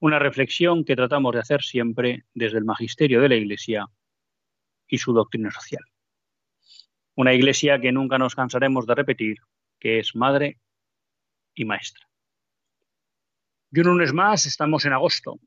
[0.00, 3.86] una reflexión que tratamos de hacer siempre desde el magisterio de la Iglesia
[4.88, 5.84] y su doctrina social.
[7.14, 9.36] Una Iglesia que nunca nos cansaremos de repetir,
[9.78, 10.58] que es madre
[11.54, 12.08] y maestra.
[13.72, 15.38] Y un lunes más, estamos en agosto.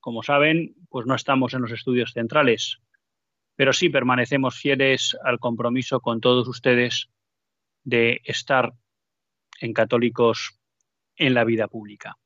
[0.00, 2.78] Como saben, pues no estamos en los estudios centrales,
[3.54, 7.08] pero sí permanecemos fieles al compromiso con todos ustedes
[7.84, 8.72] de estar
[9.60, 10.58] en católicos
[11.14, 12.16] en la vida pública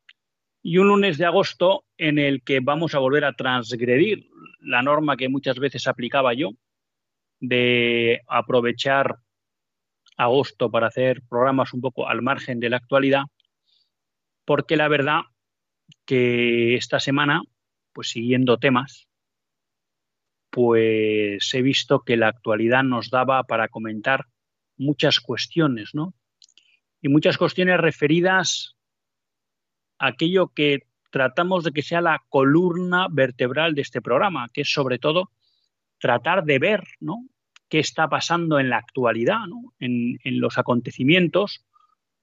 [0.69, 4.29] y un lunes de agosto en el que vamos a volver a transgredir
[4.59, 6.55] la norma que muchas veces aplicaba yo
[7.39, 9.15] de aprovechar
[10.17, 13.27] agosto para hacer programas un poco al margen de la actualidad,
[14.45, 15.21] porque la verdad
[16.05, 17.43] que esta semana,
[17.93, 19.07] pues siguiendo temas,
[20.51, 24.25] pues he visto que la actualidad nos daba para comentar
[24.77, 26.13] muchas cuestiones, ¿no?
[27.01, 28.76] Y muchas cuestiones referidas
[29.99, 30.81] aquello que
[31.11, 35.31] tratamos de que sea la columna vertebral de este programa, que es sobre todo
[35.99, 37.27] tratar de ver ¿no?
[37.69, 39.39] qué está pasando en la actualidad,
[39.79, 41.65] en, en los acontecimientos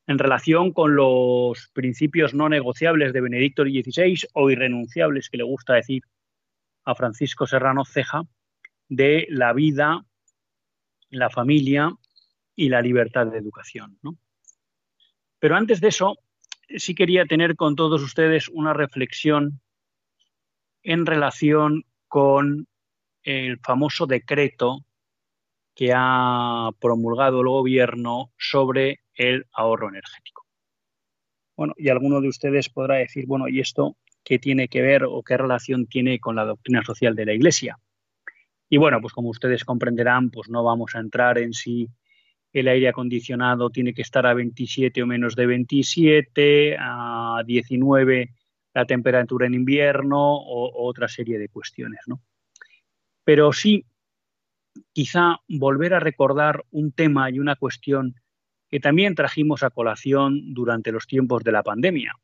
[0.08, 5.76] en relación con los principios no negociables de Benedicto XVI o irrenunciables, que le gusta
[5.76, 6.04] decir
[6.84, 8.24] a Francisco Serrano Ceja,
[8.90, 10.06] de la vida,
[11.10, 11.92] la familia
[12.56, 13.98] y la libertad de educación.
[14.02, 14.18] ¿no?
[15.40, 16.18] Pero antes de eso,
[16.78, 19.62] sí quería tener con todos ustedes una reflexión
[20.84, 22.68] en relación con
[23.24, 24.86] el famoso decreto
[25.76, 30.46] que ha promulgado el gobierno sobre el ahorro energético.
[31.56, 35.24] Bueno, y alguno de ustedes podrá decir, bueno, ¿y esto qué tiene que ver o
[35.24, 37.80] qué relación tiene con la doctrina social de la Iglesia?
[38.70, 41.90] Y bueno, pues como ustedes comprenderán, pues no vamos a entrar en si
[42.54, 48.30] el aire acondicionado tiene que estar a 27 o menos de 27, a 19
[48.74, 52.02] la temperatura en invierno o, otra serie de cuestiones.
[52.08, 52.22] ¿no?
[53.24, 53.86] Pero sí,
[54.92, 58.16] quizá volver a recordar un tema y una cuestión
[58.70, 62.16] que también trajimos a colación durante los tiempos de la pandemia,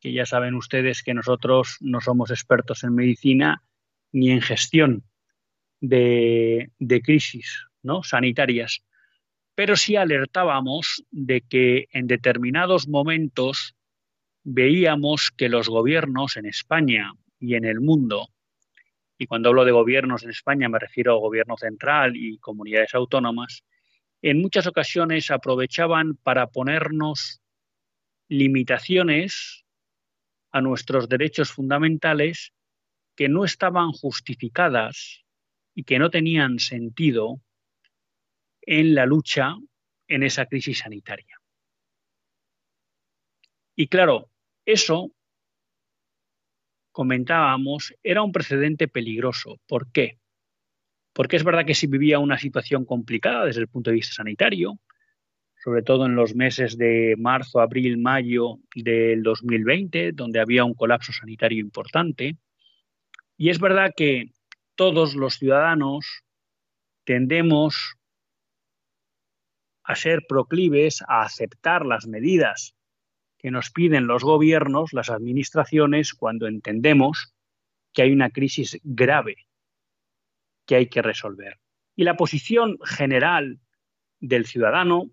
[0.00, 3.62] que ya saben ustedes que nosotros no somos expertos en medicina
[4.12, 5.04] ni en gestión
[5.80, 8.02] de, de crisis ¿no?
[8.02, 8.82] sanitarias,
[9.56, 13.74] pero sí alertábamos de que en determinados momentos
[14.44, 18.28] veíamos que los gobiernos en España y en el mundo,
[19.18, 23.64] y cuando hablo de gobiernos en España me refiero al gobierno central y comunidades autónomas,
[24.20, 27.40] en muchas ocasiones aprovechaban para ponernos
[28.28, 29.64] limitaciones
[30.52, 32.52] a nuestros derechos fundamentales
[33.16, 35.24] que no estaban justificadas
[35.74, 37.40] y que no tenían sentido
[38.66, 39.54] en la lucha
[40.08, 41.40] en esa crisis sanitaria.
[43.76, 44.30] Y claro,
[44.64, 45.12] eso,
[46.90, 49.58] comentábamos, era un precedente peligroso.
[49.66, 50.18] ¿Por qué?
[51.12, 54.78] Porque es verdad que si vivía una situación complicada desde el punto de vista sanitario,
[55.62, 61.12] sobre todo en los meses de marzo, abril, mayo del 2020, donde había un colapso
[61.12, 62.36] sanitario importante.
[63.36, 64.30] Y es verdad que
[64.74, 66.22] todos los ciudadanos
[67.04, 67.96] tendemos
[69.86, 72.74] a ser proclives a aceptar las medidas
[73.38, 77.34] que nos piden los gobiernos, las administraciones, cuando entendemos
[77.92, 79.46] que hay una crisis grave
[80.66, 81.60] que hay que resolver.
[81.94, 83.60] Y la posición general
[84.18, 85.10] del ciudadano,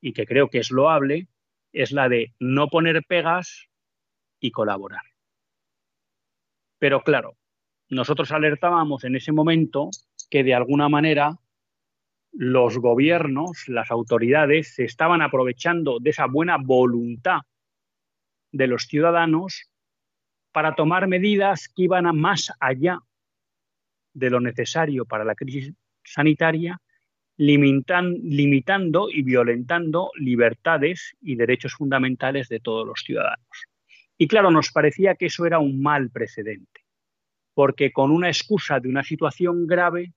[0.00, 1.28] y que creo que es loable,
[1.72, 3.68] es la de no poner pegas
[4.38, 5.02] y colaborar.
[6.78, 7.36] Pero claro,
[7.88, 9.90] nosotros alertábamos en ese momento
[10.30, 11.38] que de alguna manera
[12.32, 17.40] los gobiernos, las autoridades, se estaban aprovechando de esa buena voluntad
[18.50, 19.70] de los ciudadanos
[20.52, 22.98] para tomar medidas que iban a más allá
[24.14, 25.72] de lo necesario para la crisis
[26.04, 26.80] sanitaria,
[27.36, 33.66] limitando y violentando libertades y derechos fundamentales de todos los ciudadanos.
[34.18, 36.82] Y claro, nos parecía que eso era un mal precedente,
[37.54, 40.12] porque con una excusa de una situación grave,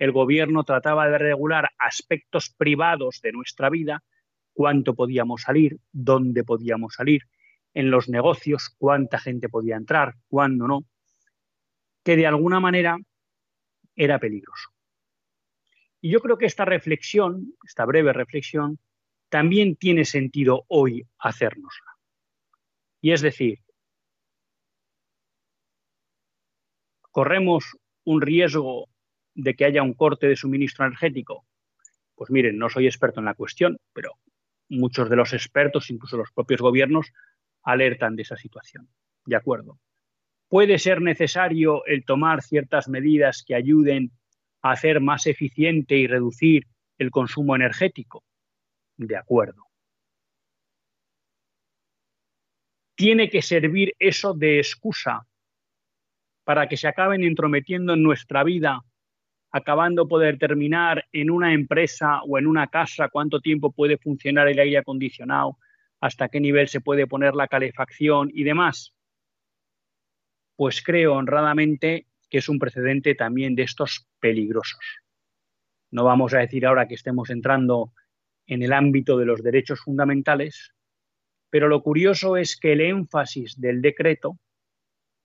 [0.00, 4.02] el gobierno trataba de regular aspectos privados de nuestra vida,
[4.54, 7.22] cuánto podíamos salir, dónde podíamos salir,
[7.74, 10.86] en los negocios, cuánta gente podía entrar, cuándo no,
[12.02, 12.96] que de alguna manera
[13.94, 14.70] era peligroso.
[16.00, 18.78] Y yo creo que esta reflexión, esta breve reflexión,
[19.28, 21.92] también tiene sentido hoy hacérnosla.
[23.02, 23.58] Y es decir,
[27.10, 28.88] corremos un riesgo
[29.34, 31.44] de que haya un corte de suministro energético.
[32.14, 34.18] Pues miren, no soy experto en la cuestión, pero
[34.68, 37.12] muchos de los expertos, incluso los propios gobiernos,
[37.62, 38.88] alertan de esa situación.
[39.24, 39.78] De acuerdo.
[40.48, 44.10] Puede ser necesario el tomar ciertas medidas que ayuden
[44.62, 46.66] a hacer más eficiente y reducir
[46.98, 48.24] el consumo energético.
[48.96, 49.66] De acuerdo.
[52.96, 55.26] Tiene que servir eso de excusa
[56.44, 58.82] para que se acaben entrometiendo en nuestra vida,
[59.52, 64.58] acabando por determinar en una empresa o en una casa cuánto tiempo puede funcionar el
[64.58, 65.58] aire acondicionado,
[66.00, 68.94] hasta qué nivel se puede poner la calefacción y demás.
[70.56, 74.80] Pues creo honradamente que es un precedente también de estos peligrosos.
[75.90, 77.92] No vamos a decir ahora que estemos entrando
[78.46, 80.72] en el ámbito de los derechos fundamentales,
[81.50, 84.38] pero lo curioso es que el énfasis del decreto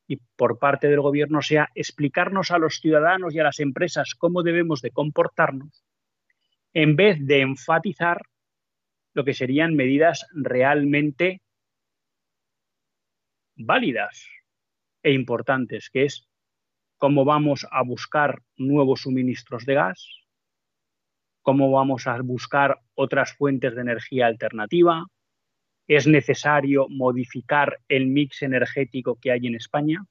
[0.08, 4.44] y por parte del gobierno sea explicarnos a los ciudadanos y a las empresas cómo
[4.44, 5.84] debemos de comportarnos,
[6.74, 8.22] en vez de enfatizar
[9.14, 11.42] lo que serían medidas realmente
[13.56, 14.28] válidas
[15.02, 16.28] e importantes, que es
[16.98, 20.26] cómo vamos a buscar nuevos suministros de gas,
[21.42, 25.06] cómo vamos a buscar otras fuentes de energía alternativa,
[25.88, 30.06] es necesario modificar el mix energético que hay en España.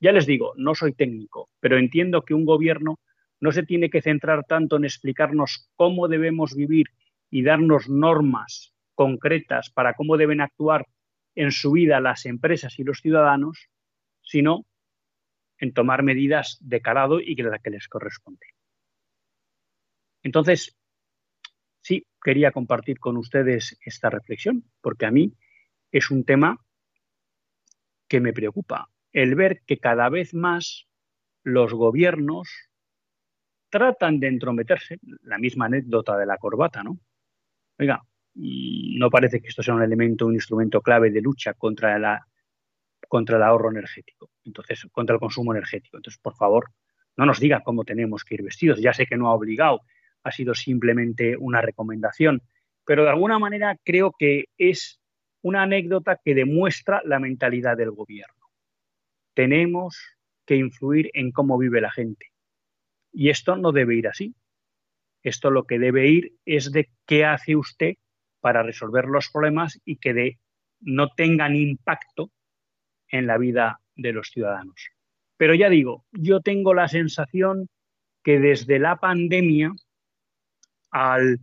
[0.00, 2.98] Ya les digo, no soy técnico, pero entiendo que un gobierno
[3.40, 6.86] no se tiene que centrar tanto en explicarnos cómo debemos vivir
[7.30, 10.86] y darnos normas concretas para cómo deben actuar
[11.34, 13.68] en su vida las empresas y los ciudadanos,
[14.22, 14.64] sino
[15.58, 18.46] en tomar medidas de calado y que la que les corresponde.
[20.22, 20.76] Entonces,
[22.22, 25.34] quería compartir con ustedes esta reflexión, porque a mí
[25.90, 26.58] es un tema
[28.08, 30.86] que me preocupa, el ver que cada vez más
[31.42, 32.48] los gobiernos
[33.68, 36.98] tratan de entrometerse, la misma anécdota de la corbata, ¿no?
[37.78, 38.02] Oiga,
[38.34, 42.26] mm, no parece que esto sea un elemento, un instrumento clave de lucha contra, la,
[43.08, 45.96] contra el ahorro energético, entonces, contra el consumo energético.
[45.96, 46.70] Entonces, por favor,
[47.16, 48.80] no nos diga cómo tenemos que ir vestidos.
[48.80, 49.80] Ya sé que no ha obligado,
[50.22, 52.42] ha sido simplemente una recomendación,
[52.84, 55.00] pero de alguna manera creo que es
[55.42, 58.34] una anécdota que demuestra la mentalidad del gobierno.
[59.34, 59.98] Tenemos
[60.46, 62.26] que influir en cómo vive la gente.
[63.12, 64.34] Y esto no debe ir así.
[65.22, 67.94] Esto lo que debe ir es de qué hace usted
[68.40, 70.38] para resolver los problemas y que
[70.80, 72.30] no tengan impacto
[73.08, 74.90] en la vida de los ciudadanos.
[75.36, 77.68] Pero ya digo, yo tengo la sensación
[78.24, 79.72] que desde la pandemia,
[80.92, 81.40] al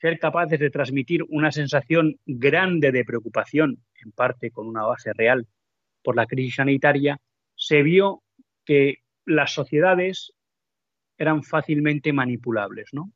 [0.00, 5.46] ser capaces de transmitir una sensación grande de preocupación, en parte con una base real
[6.02, 7.18] por la crisis sanitaria,
[7.56, 8.22] se vio
[8.64, 10.32] que las sociedades
[11.16, 13.10] eran fácilmente manipulables, ¿no?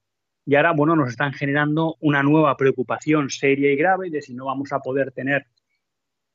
[0.46, 4.46] Y ahora, bueno, nos están generando una nueva preocupación seria y grave de si no
[4.46, 5.46] vamos a poder tener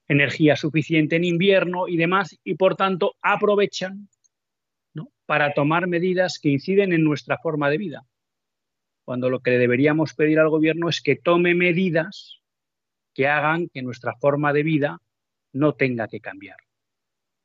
[0.07, 4.07] energía suficiente en invierno y demás, y por tanto aprovechan
[5.25, 8.05] para tomar medidas que inciden en nuestra forma de vida.
[9.05, 12.41] Cuando lo que deberíamos pedir al gobierno es que tome medidas
[13.13, 15.01] que hagan que nuestra forma de vida
[15.51, 16.57] no tenga que cambiar.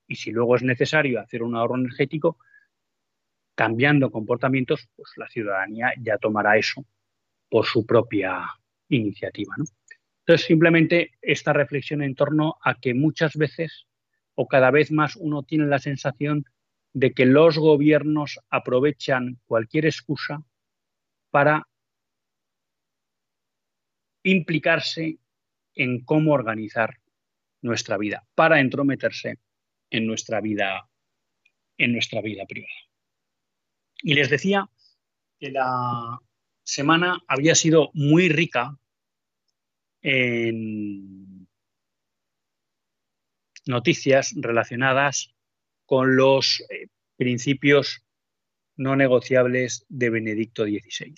[0.06, 2.38] Y si luego es necesario hacer un ahorro energético,
[3.54, 6.86] cambiando comportamientos, pues la ciudadanía ya tomará eso
[7.50, 8.46] por su propia
[8.88, 9.54] iniciativa.
[10.20, 13.86] Entonces, simplemente esta reflexión en torno a que muchas veces
[14.34, 16.44] o cada vez más uno tiene la sensación
[16.92, 20.44] de que los gobiernos aprovechan cualquier excusa
[21.30, 21.66] para
[24.22, 25.18] implicarse
[25.74, 26.98] en cómo organizar
[27.62, 29.38] nuestra vida, para entrometerse
[29.90, 30.88] en nuestra vida,
[31.76, 32.74] en nuestra vida privada.
[34.02, 34.68] Y les decía
[35.38, 36.18] que la
[36.62, 38.76] semana había sido muy rica
[40.02, 41.48] en
[43.66, 45.34] noticias relacionadas
[45.84, 48.04] con los eh, principios
[48.78, 51.14] no negociables de Benedicto XVI.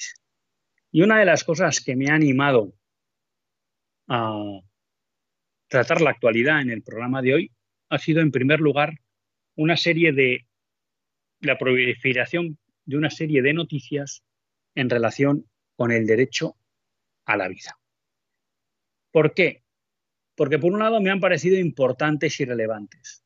[0.90, 2.74] Y una de las cosas que me ha animado
[4.08, 4.60] a
[5.68, 7.52] tratar la actualidad en el programa de hoy
[7.90, 8.94] ha sido, en primer lugar,
[9.56, 10.46] una serie de
[11.40, 14.24] la proliferación de una serie de noticias
[14.74, 16.56] en relación con el derecho
[17.24, 17.78] a la vida.
[19.12, 19.62] ¿Por qué?
[20.34, 23.24] Porque por un lado me han parecido importantes y relevantes.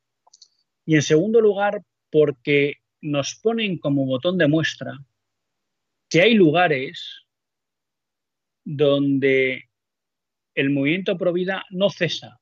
[0.84, 4.98] Y en segundo lugar, porque nos ponen como botón de muestra
[6.08, 7.26] que hay lugares
[8.64, 9.68] donde
[10.54, 12.40] el movimiento pro vida no cesa,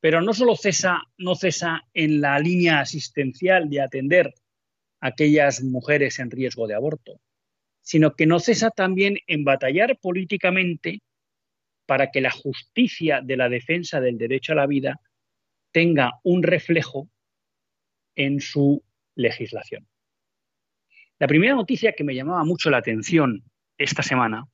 [0.00, 4.34] pero no solo cesa, no cesa en la línea asistencial de atender
[5.00, 7.18] a aquellas mujeres en riesgo de aborto,
[7.80, 11.00] sino que no cesa también en batallar políticamente
[11.86, 15.00] para que la justicia de la defensa del derecho a la vida
[15.72, 17.08] tenga un reflejo
[18.14, 18.84] en su
[19.20, 19.86] legislación.
[21.18, 23.44] La primera noticia que me llamaba mucho la atención
[23.76, 24.46] esta semana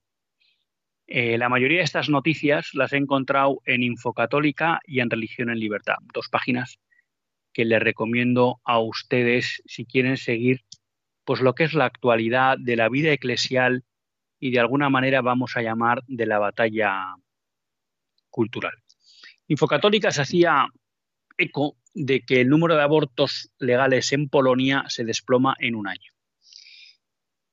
[1.09, 5.61] eh, la mayoría de estas noticias las he encontrado en Infocatólica y en Religión en
[5.61, 6.81] Libertad, dos páginas
[7.53, 10.63] que les recomiendo a ustedes si quieren seguir
[11.25, 13.85] pues lo que es la actualidad de la vida eclesial
[14.39, 17.15] y de alguna manera vamos a llamar de la batalla
[18.29, 18.75] cultural.
[19.47, 20.67] Infocatólica se hacía
[21.39, 26.12] eco de que el número de abortos legales en Polonia se desploma en un año.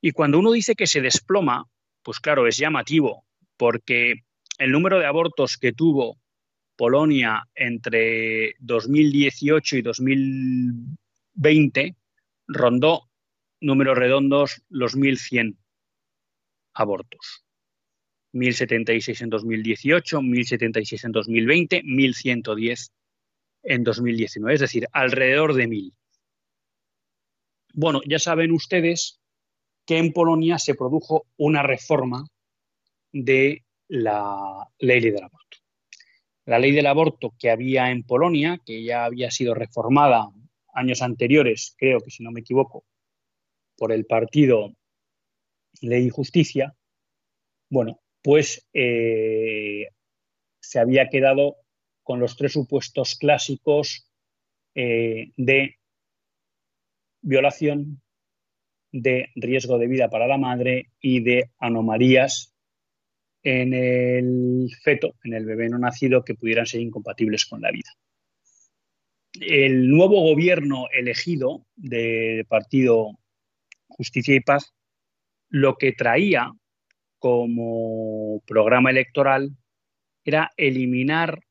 [0.01, 1.65] Y cuando uno dice que se desploma,
[2.03, 4.25] pues claro, es llamativo, porque
[4.57, 6.19] el número de abortos que tuvo
[6.75, 11.95] Polonia entre 2018 y 2020
[12.47, 13.09] rondó
[13.61, 15.55] números redondos los 1.100
[16.73, 17.45] abortos.
[18.33, 22.91] 1.076 en 2018, 1.076 en 2020, 1.110
[23.63, 25.93] en 2019, es decir, alrededor de 1.000.
[27.73, 29.19] Bueno, ya saben ustedes
[29.85, 32.27] que en Polonia se produjo una reforma
[33.11, 35.57] de la ley del aborto.
[36.45, 40.29] La ley del aborto que había en Polonia, que ya había sido reformada
[40.73, 42.85] años anteriores, creo que si no me equivoco,
[43.77, 44.73] por el partido
[45.81, 46.75] Ley y Justicia,
[47.69, 49.87] bueno, pues eh,
[50.59, 51.57] se había quedado
[52.03, 54.07] con los tres supuestos clásicos
[54.75, 55.77] eh, de
[57.21, 58.01] violación,
[58.91, 62.53] de riesgo de vida para la madre y de anomalías
[63.41, 67.89] en el feto, en el bebé no nacido, que pudieran ser incompatibles con la vida.
[69.33, 73.19] El nuevo gobierno elegido del partido
[73.87, 74.73] Justicia y Paz
[75.49, 76.51] lo que traía
[77.19, 79.55] como programa electoral
[80.23, 81.42] era eliminar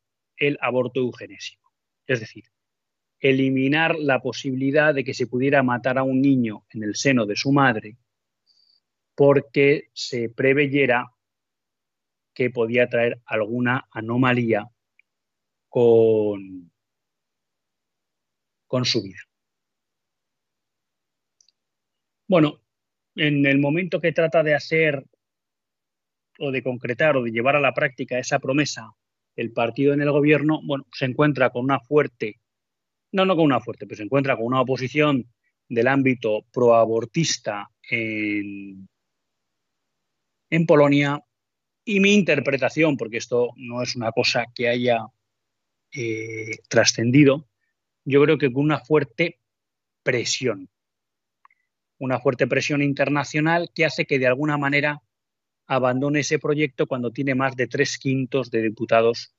[0.42, 1.72] el aborto eugenésico.
[2.04, 2.44] Es decir,
[3.20, 7.36] eliminar la posibilidad de que se pudiera matar a un niño en el seno de
[7.36, 7.96] su madre
[9.14, 11.12] porque se preveyera
[12.34, 14.68] que podía traer alguna anomalía
[15.68, 16.72] con,
[18.66, 19.20] con su vida.
[22.26, 22.60] Bueno,
[23.14, 25.04] en el momento que trata de hacer
[26.40, 28.92] o de concretar o de llevar a la práctica esa promesa
[29.36, 32.40] el partido en el gobierno, bueno, se encuentra con una fuerte,
[33.12, 35.26] no, no con una fuerte, pero se encuentra con una oposición
[35.68, 38.88] del ámbito proabortista en,
[40.50, 41.22] en Polonia.
[41.84, 45.06] Y mi interpretación, porque esto no es una cosa que haya
[45.94, 47.48] eh, trascendido,
[48.04, 49.40] yo creo que con una fuerte
[50.02, 50.68] presión,
[51.98, 55.02] una fuerte presión internacional que hace que de alguna manera
[55.74, 59.34] abandone ese proyecto cuando tiene más de tres quintos de diputados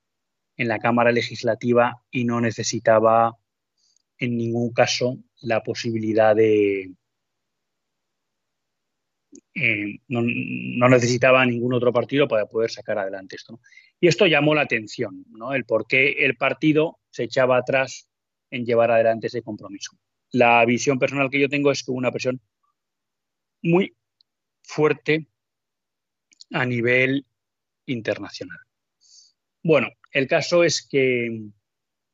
[0.57, 3.37] en la Cámara Legislativa y no necesitaba
[4.17, 6.91] en ningún caso la posibilidad de,
[9.53, 13.59] eh, no, necesitaba ningún otro partido para poder sacar adelante esto.
[13.99, 15.53] Y esto llamó la atención, ¿no?
[15.53, 18.09] el por qué el partido se echaba atrás
[18.49, 19.99] en llevar adelante ese compromiso.
[20.31, 22.41] La visión personal que yo tengo es que hubo una presión
[23.61, 23.95] muy
[24.63, 25.27] fuerte
[26.53, 27.25] a nivel
[27.87, 28.59] internacional.
[29.63, 31.41] Bueno, el caso es que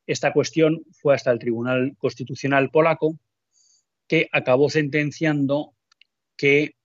[0.08, 3.20] esta cuestión fue hasta el Tribunal Constitucional polaco,
[4.08, 5.74] que acabó sentenciando
[6.36, 6.76] que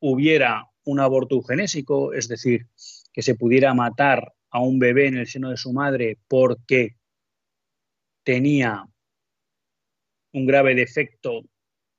[0.00, 2.66] hubiera un aborto eugenésico, es decir,
[3.12, 6.96] que se pudiera matar a un bebé en el seno de su madre porque
[8.24, 8.88] tenía
[10.32, 11.42] un grave defecto,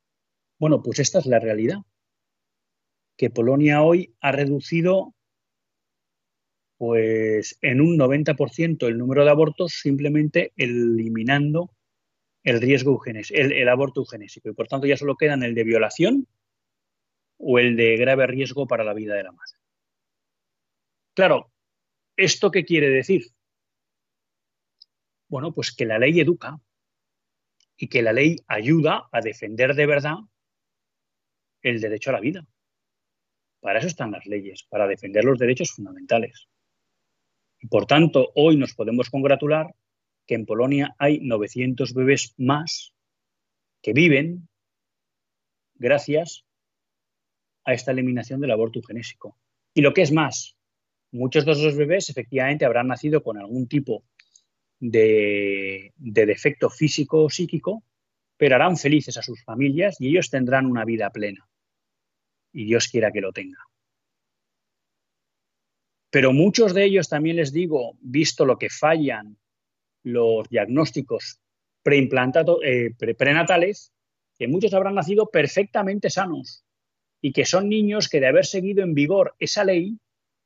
[0.59, 1.79] Bueno, pues esta es la realidad,
[3.17, 5.13] que Polonia hoy ha reducido
[6.77, 11.71] pues en un 90% el número de abortos simplemente eliminando
[12.43, 16.27] el riesgo eugenésico, el, aborto eugenésico y por tanto ya solo quedan el de violación
[17.37, 19.57] o el de grave riesgo para la vida de la madre.
[21.13, 21.51] Claro,
[22.15, 23.23] ¿esto qué quiere decir?
[25.27, 26.59] Bueno, pues que la ley educa
[27.77, 30.17] y que la ley ayuda a defender de verdad
[31.61, 32.45] el derecho a la vida.
[33.59, 36.47] Para eso están las leyes, para defender los derechos fundamentales.
[37.59, 39.73] Y por tanto, hoy nos podemos congratular
[40.27, 42.93] que en Polonia hay 900 bebés más
[43.81, 44.47] que viven
[45.75, 46.44] gracias
[47.65, 49.37] a esta eliminación del aborto eugenésico.
[49.73, 50.55] Y lo que es más,
[51.11, 54.05] muchos de esos bebés efectivamente habrán nacido con algún tipo
[54.79, 57.83] de, defecto físico o psíquico,
[58.37, 61.47] pero harán felices a sus familias y ellos tendrán una vida plena.
[62.53, 63.59] Y Dios quiera que lo tenga.
[66.09, 69.37] Pero muchos de ellos, también les digo, visto lo que fallan
[70.03, 71.41] los diagnósticos
[71.83, 73.91] eh, prenatales,
[74.37, 76.64] que muchos habrán nacido perfectamente sanos
[77.25, 79.97] y que son niños que de haber seguido en vigor esa ley,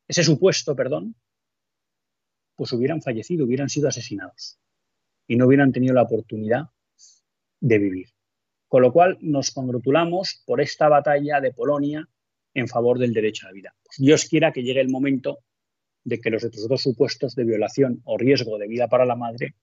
[0.08, 1.14] ese supuesto, perdón,
[2.56, 4.58] pues hubieran fallecido, hubieran sido asesinados
[5.26, 6.70] y no hubieran tenido la oportunidad
[7.60, 8.06] de vivir.
[8.66, 12.08] Con lo cual nos congratulamos por esta batalla de Polonia
[12.54, 13.74] en favor del derecho a la vida.
[13.84, 15.40] Pues Dios quiera que llegue el momento
[16.02, 19.54] de que los otros dos supuestos de violación o riesgo de vida para la madre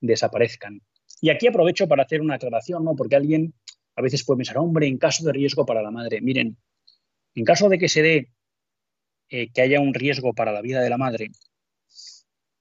[0.00, 0.80] desaparezcan.
[1.20, 2.94] Y aquí aprovecho para hacer una aclaración, ¿no?
[2.94, 3.52] Porque alguien
[3.96, 6.56] a veces puede pensar, hombre, en caso de riesgo para la madre, miren,
[7.34, 8.30] en caso de que se dé
[9.30, 11.30] eh, que haya un riesgo para la vida de la madre,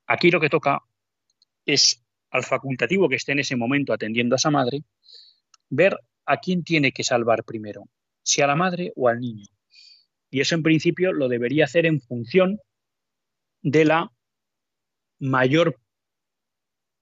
[0.08, 0.80] aquí lo que toca
[1.66, 4.84] es al facultativo que esté en ese momento atendiendo a esa madre,
[5.70, 7.84] ver a quién tiene que salvar primero,
[8.24, 9.46] si a la madre o al niño.
[10.30, 12.60] Y eso en principio lo debería hacer en función
[13.62, 14.12] de la
[15.20, 15.80] mayor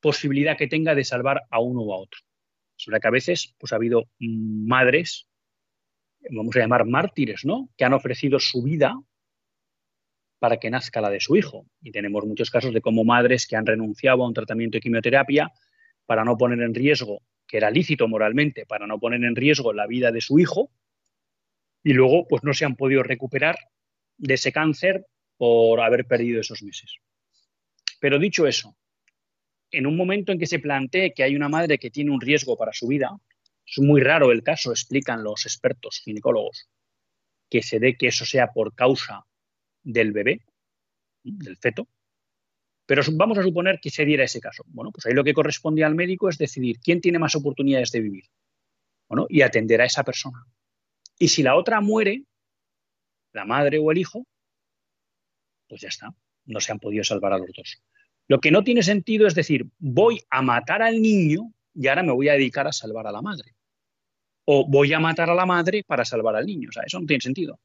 [0.02, 2.19] posibilidad que tenga de salvar a uno o a otro.
[2.84, 5.26] Sobre que a veces pues, ha habido madres,
[6.30, 7.69] vamos a llamar mártires, ¿no?
[7.78, 8.93] que han ofrecido su vida
[10.38, 11.65] para que nazca la de su hijo.
[11.82, 15.54] Y tenemos muchos casos de como madres que han renunciado a un tratamiento de quimioterapia
[16.06, 19.88] para no poner en riesgo, que era lícito moralmente, para no poner en riesgo la
[19.88, 20.69] vida de su hijo,
[21.84, 23.56] y luego pues no se han podido recuperar
[24.17, 25.06] de ese cáncer
[25.38, 26.98] por haber perdido esos meses.
[28.02, 28.76] Pero dicho eso,
[29.73, 32.55] en un momento en que se plantee que hay una madre que tiene un riesgo
[32.55, 33.09] para su vida,
[33.65, 36.69] es muy raro el caso, explican los expertos ginecólogos,
[37.49, 39.25] que se dé que eso sea por causa
[39.81, 40.41] del bebé,
[41.23, 41.88] del feto,
[42.86, 44.63] pero vamos a suponer que se diera ese caso.
[44.67, 48.01] Bueno, pues ahí lo que corresponde al médico es decidir quién tiene más oportunidades de
[48.01, 48.25] vivir
[49.07, 50.45] bueno, y atender a esa persona.
[51.17, 52.25] Y si la otra muere,
[53.31, 54.27] la madre o el hijo,
[55.67, 56.13] pues ya está,
[56.45, 57.81] no se han podido salvar a los dos.
[58.27, 62.13] Lo que no tiene sentido es decir, voy a matar al niño y ahora me
[62.13, 63.55] voy a dedicar a salvar a la madre.
[64.45, 66.69] O voy a matar a la madre para salvar al niño.
[66.69, 67.59] O sea, eso no tiene sentido.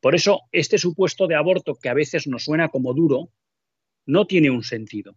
[0.00, 3.30] Por eso, este supuesto de aborto que a veces nos suena como duro,
[4.06, 5.16] no tiene un sentido.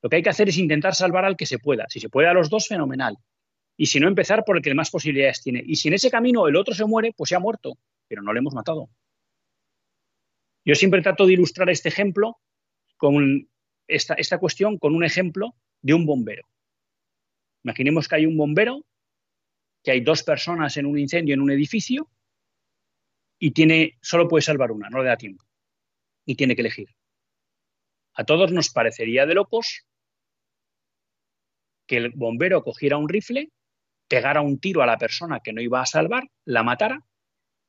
[0.00, 1.86] Lo que hay que hacer es intentar salvar al que se pueda.
[1.88, 3.16] Si se puede a los dos, fenomenal.
[3.76, 5.62] Y si no, empezar por el que más posibilidades tiene.
[5.64, 8.32] Y si en ese camino el otro se muere, pues se ha muerto, pero no
[8.32, 8.88] le hemos matado.
[10.64, 12.38] Yo siempre trato de ilustrar este ejemplo
[12.96, 13.48] con
[13.88, 16.46] esta, esta cuestión con un ejemplo de un bombero.
[17.64, 18.84] Imaginemos que hay un bombero,
[19.82, 22.10] que hay dos personas en un incendio en un edificio
[23.38, 25.44] y tiene, solo puede salvar una, no le da tiempo.
[26.24, 26.88] Y tiene que elegir.
[28.14, 29.86] A todos nos parecería de locos
[31.86, 33.50] que el bombero cogiera un rifle,
[34.08, 37.04] pegara un tiro a la persona que no iba a salvar, la matara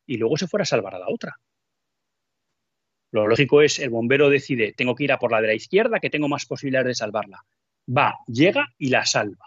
[0.05, 1.39] y luego se fuera a salvar a la otra.
[3.11, 5.99] Lo lógico es, el bombero decide, tengo que ir a por la de la izquierda,
[5.99, 7.43] que tengo más posibilidades de salvarla.
[7.87, 9.45] Va, llega y la salva.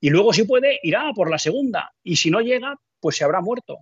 [0.00, 1.92] Y luego, si puede, irá por la segunda.
[2.02, 3.78] Y si no llega, pues se habrá muerto.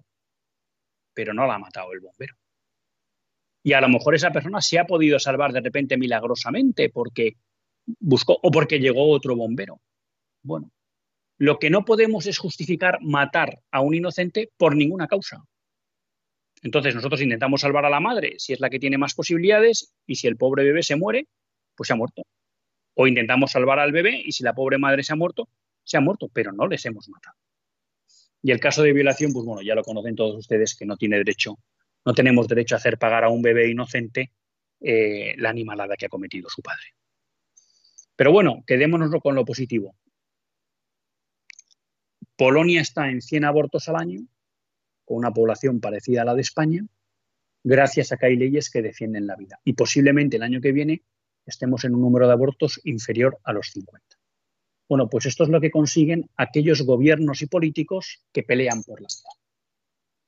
[1.14, 2.34] Pero no la ha matado el bombero.
[3.62, 7.36] Y a lo mejor esa persona se ha podido salvar de repente milagrosamente porque
[7.98, 9.80] buscó o porque llegó otro bombero.
[10.42, 10.70] Bueno,
[11.38, 15.42] lo que no podemos es justificar matar a un inocente por ninguna causa.
[16.62, 20.16] Entonces nosotros intentamos salvar a la madre si es la que tiene más posibilidades y
[20.16, 21.26] si el pobre bebé se muere,
[21.74, 22.22] pues se ha muerto.
[22.94, 25.48] O intentamos salvar al bebé y si la pobre madre se ha muerto,
[25.84, 27.36] se ha muerto, pero no les hemos matado.
[28.42, 31.18] Y el caso de violación, pues bueno, ya lo conocen todos ustedes que no tiene
[31.18, 31.58] derecho,
[32.04, 34.32] no tenemos derecho a hacer pagar a un bebé inocente
[34.80, 36.94] eh, la animalada que ha cometido su padre.
[38.16, 39.94] Pero bueno, quedémonos con lo positivo.
[42.36, 44.20] Polonia está en 100 abortos al año,
[45.10, 46.86] con una población parecida a la de España,
[47.64, 49.58] gracias a que hay leyes que defienden la vida.
[49.64, 51.02] Y posiblemente el año que viene
[51.44, 54.00] estemos en un número de abortos inferior a los 50.
[54.88, 59.08] Bueno, pues esto es lo que consiguen aquellos gobiernos y políticos que pelean por la
[59.08, 59.30] vida.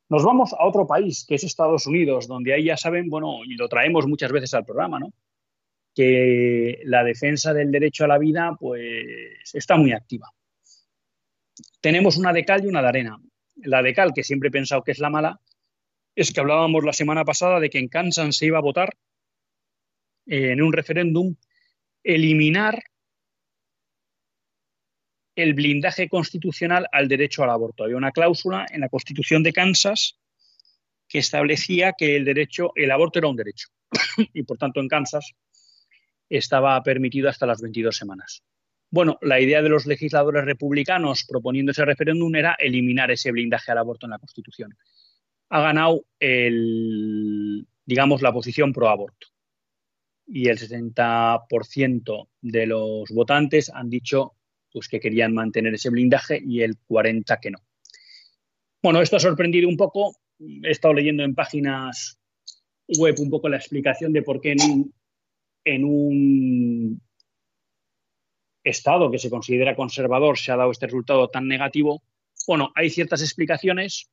[0.08, 3.54] Nos vamos a otro país, que es Estados Unidos, donde ahí ya saben, bueno, y
[3.54, 5.12] lo traemos muchas veces al programa, ¿no?
[5.94, 10.28] Que la defensa del derecho a la vida, pues, está muy activa.
[11.80, 13.20] Tenemos una de cal y una de arena.
[13.56, 15.40] La de cal, que siempre he pensado que es la mala,
[16.14, 18.96] es que hablábamos la semana pasada de que en Kansas se iba a votar
[20.26, 21.34] eh, en un referéndum
[22.02, 22.82] eliminar
[25.34, 27.84] el blindaje constitucional al derecho al aborto.
[27.84, 30.18] Había una cláusula en la Constitución de Kansas
[31.08, 33.68] que establecía que el derecho, el aborto era un derecho
[34.32, 35.32] y por tanto en Kansas
[36.28, 38.42] estaba permitido hasta las 22 semanas.
[38.92, 43.78] Bueno, la idea de los legisladores republicanos proponiendo ese referéndum era eliminar ese blindaje al
[43.78, 44.76] aborto en la Constitución.
[45.48, 49.28] Ha ganado el, digamos, la posición pro aborto.
[50.26, 54.35] Y el 60% de los votantes han dicho
[54.70, 57.61] pues que querían mantener ese blindaje y el 40 que no.
[58.83, 60.16] Bueno, esto ha sorprendido un poco.
[60.38, 62.18] He estado leyendo en páginas
[62.98, 64.55] web un poco la explicación de por qué
[65.64, 67.00] en un,
[68.64, 72.03] estado que se considera conservador se ha dado este resultado tan negativo.
[72.46, 74.11] Bueno, hay ciertas explicaciones.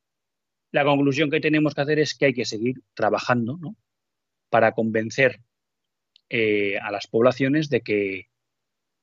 [0.71, 3.75] La conclusión que tenemos que hacer es que hay que seguir trabajando ¿no?
[4.49, 5.41] para convencer
[6.29, 8.29] eh, a las poblaciones de que,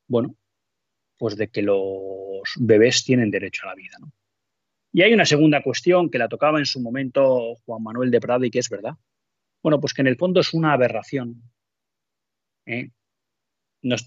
[0.06, 0.36] bueno,
[1.18, 3.96] pues de que los bebés tienen derecho a la vida.
[4.92, 8.44] Y hay una segunda cuestión que la tocaba en su momento Juan Manuel de Prado
[8.44, 8.94] y que es verdad.
[9.62, 11.42] Bueno, pues que en el fondo es una aberración.
[12.66, 12.90] ¿eh?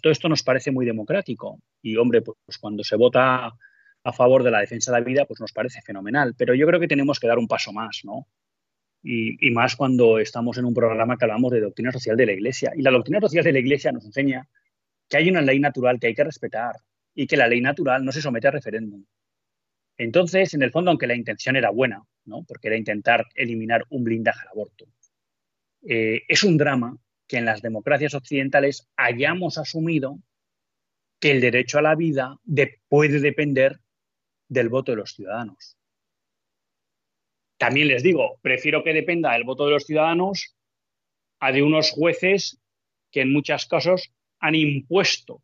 [0.01, 3.51] Todo esto nos parece muy democrático y, hombre, pues, pues cuando se vota
[4.03, 6.35] a favor de la defensa de la vida, pues nos parece fenomenal.
[6.37, 8.27] Pero yo creo que tenemos que dar un paso más, ¿no?
[9.01, 12.73] Y, más cuando estamos en un programa que hablamos de doctrina social de la Iglesia.
[12.75, 14.47] Y la doctrina social de la Iglesia nos enseña
[15.07, 16.75] que hay una ley natural que hay que respetar,
[17.19, 19.03] y que la ley natural no se somete a referéndum.
[19.97, 22.43] Entonces, en el fondo, aunque la intención era buena, ¿no?
[22.47, 24.85] porque era intentar eliminar un blindaje al aborto,
[25.81, 26.95] eh, es un drama
[27.29, 30.17] que en las democracias occidentales hayamos asumido
[31.21, 32.39] que el derecho a la vida
[32.89, 33.79] puede depender
[34.47, 35.77] del voto de los ciudadanos.
[37.57, 40.57] También les digo, prefiero que dependa del voto de los ciudadanos
[41.39, 42.59] a de unos jueces
[43.11, 45.43] que en muchos casos han impuesto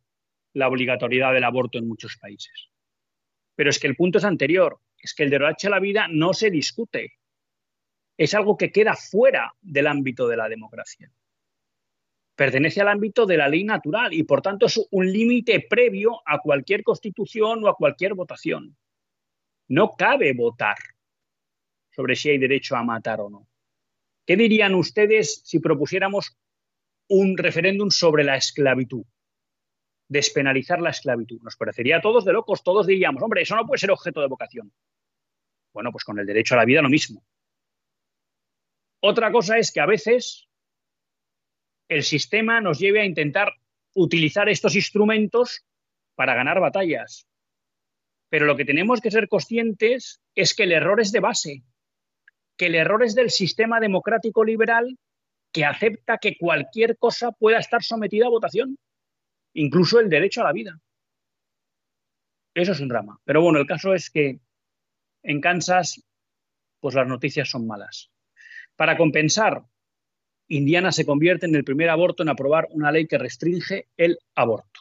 [0.54, 2.68] la obligatoriedad del aborto en muchos países.
[3.54, 6.32] Pero es que el punto es anterior, es que el derecho a la vida no
[6.32, 7.12] se discute.
[8.16, 11.12] Es algo que queda fuera del ámbito de la democracia.
[12.36, 16.38] Pertenece al ámbito de la ley natural y por tanto es un límite previo a
[16.38, 18.76] cualquier constitución o a cualquier votación.
[19.68, 20.76] No cabe votar
[21.90, 23.48] sobre si hay derecho a matar o no.
[24.26, 26.36] ¿Qué dirían ustedes si propusiéramos
[27.08, 29.04] un referéndum sobre la esclavitud?
[30.08, 31.40] despenalizar la esclavitud.
[31.42, 34.28] Nos parecería a todos de locos, todos diríamos, hombre, eso no puede ser objeto de
[34.28, 34.72] vocación.
[35.72, 37.24] Bueno, pues con el derecho a la vida lo mismo.
[39.00, 40.48] Otra cosa es que a veces
[41.88, 43.52] el sistema nos lleve a intentar
[43.94, 45.64] utilizar estos instrumentos
[46.14, 47.26] para ganar batallas.
[48.28, 51.62] Pero lo que tenemos que ser conscientes es que el error es de base,
[52.56, 54.98] que el error es del sistema democrático liberal
[55.52, 58.78] que acepta que cualquier cosa pueda estar sometida a votación
[59.56, 60.78] incluso el derecho a la vida.
[62.54, 63.20] Eso es un drama.
[63.24, 64.40] Pero bueno, el caso es que
[65.22, 66.02] en Kansas,
[66.80, 68.10] pues las noticias son malas.
[68.76, 69.64] Para compensar,
[70.48, 74.80] Indiana se convierte en el primer aborto en aprobar una ley que restringe el aborto.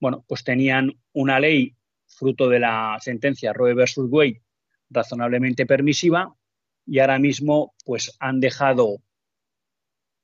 [0.00, 1.74] Bueno, pues tenían una ley
[2.06, 4.42] fruto de la sentencia Roe versus Wade
[4.90, 6.36] razonablemente permisiva
[6.84, 8.98] y ahora mismo pues han dejado,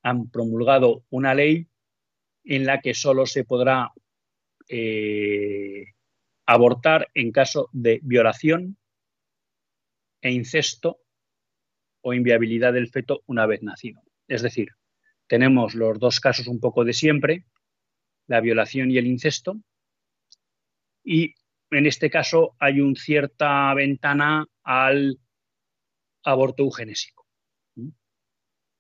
[0.03, 1.69] han promulgado una ley
[2.45, 3.93] en la que solo se podrá
[4.69, 5.87] eh,
[6.47, 8.77] abortar en caso de violación
[10.21, 11.01] e incesto
[12.03, 14.03] o inviabilidad del feto una vez nacido.
[14.29, 14.69] Es decir,
[15.27, 17.45] tenemos los dos casos un poco de siempre,
[18.27, 19.57] la violación y el incesto,
[21.05, 21.35] y
[21.71, 25.19] en este caso hay una cierta ventana al
[26.23, 27.27] aborto eugenésico.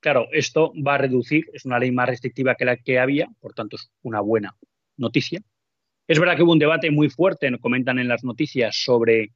[0.00, 3.54] Claro, esto va a reducir, es una ley más restrictiva que la que había, por
[3.54, 4.56] tanto es una buena
[4.96, 5.40] noticia.
[6.08, 9.32] Es verdad que hubo un debate muy fuerte, comentan en las noticias, sobre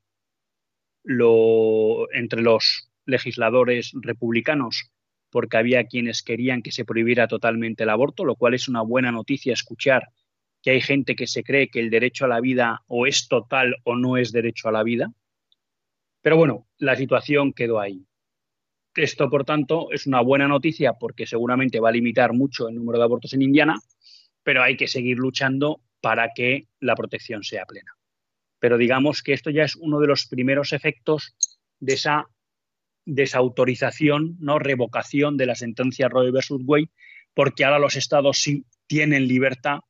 [1.04, 4.90] lo entre los legisladores republicanos,
[5.36, 9.12] porque había quienes querían que se prohibiera totalmente el aborto, lo cual es una buena
[9.12, 10.08] noticia escuchar
[10.62, 13.76] que hay gente que se cree que el derecho a la vida o es total
[13.84, 15.12] o no es derecho a la vida.
[16.22, 18.06] Pero bueno, la situación quedó ahí.
[18.94, 22.96] Esto, por tanto, es una buena noticia porque seguramente va a limitar mucho el número
[22.96, 23.78] de abortos en Indiana,
[24.42, 27.92] pero hay que seguir luchando para que la protección sea plena.
[28.58, 31.34] Pero digamos que esto ya es uno de los primeros efectos
[31.78, 32.26] de esa
[33.06, 36.90] desautorización, no revocación de la sentencia Roe versus Wade,
[37.32, 39.80] porque ahora los estados sí tienen libertad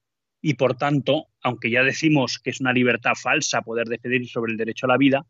[0.41, 4.59] y por tanto, aunque ya decimos que es una libertad falsa poder decidir sobre el
[4.59, 5.27] derecho a la vida,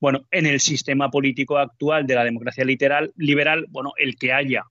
[0.00, 4.64] bueno, en el sistema político actual de la democracia literal, liberal, bueno, el que haya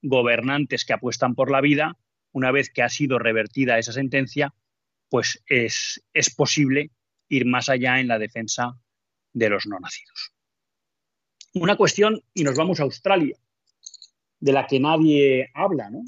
[0.00, 1.96] gobernantes que apuestan por la vida,
[2.32, 4.54] una vez que ha sido revertida esa sentencia,
[5.08, 6.90] pues es, es posible
[7.28, 8.72] ir más allá en la defensa
[9.32, 10.31] de los no nacidos.
[11.54, 13.36] Una cuestión, y nos vamos a Australia,
[14.40, 16.02] de la que nadie habla, ¿no?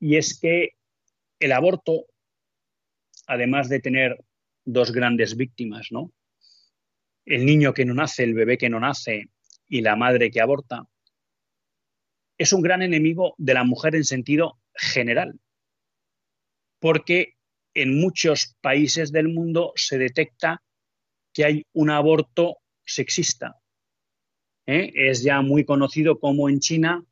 [0.00, 0.70] Y es que
[1.38, 2.06] el aborto,
[3.26, 4.24] además de tener
[4.64, 6.12] dos grandes víctimas, ¿no?
[7.26, 9.28] El niño que no nace, el bebé que no nace
[9.68, 10.88] y la madre que aborta,
[12.38, 15.38] es un gran enemigo de la mujer en sentido general,
[16.80, 17.34] porque
[17.74, 20.62] en muchos países del mundo se detecta
[21.32, 23.60] que hay un aborto sexista.
[24.66, 24.92] ¿Eh?
[24.94, 27.04] Es ya muy conocido como en China,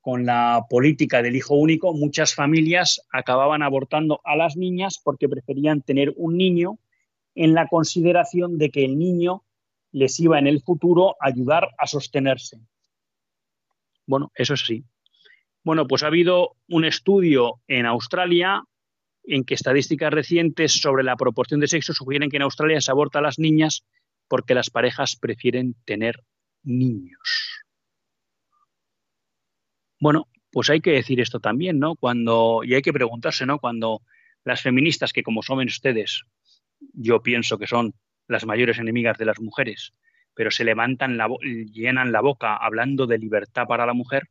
[0.00, 5.82] con la política del hijo único, muchas familias acababan abortando a las niñas porque preferían
[5.82, 6.78] tener un niño
[7.34, 9.44] en la consideración de que el niño
[9.92, 12.58] les iba en el futuro a ayudar a sostenerse.
[14.06, 14.84] Bueno, eso es así.
[15.62, 18.64] Bueno, pues ha habido un estudio en Australia
[19.24, 23.18] en que estadísticas recientes sobre la proporción de sexo sugieren que en Australia se aborta
[23.18, 23.84] a las niñas
[24.28, 26.22] porque las parejas prefieren tener
[26.68, 27.64] niños.
[30.00, 31.96] Bueno, pues hay que decir esto también, ¿no?
[31.96, 33.58] Cuando, y hay que preguntarse, ¿no?
[33.58, 34.02] Cuando
[34.44, 36.22] las feministas, que como son ustedes,
[36.92, 37.94] yo pienso que son
[38.28, 39.94] las mayores enemigas de las mujeres,
[40.34, 44.28] pero se levantan, la, llenan la boca hablando de libertad para la mujer,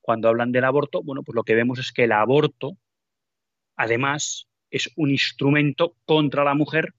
[0.00, 2.78] cuando hablan del aborto, bueno, pues lo que vemos es que el aborto
[3.82, 6.92] Además, es un instrumento contra la mujer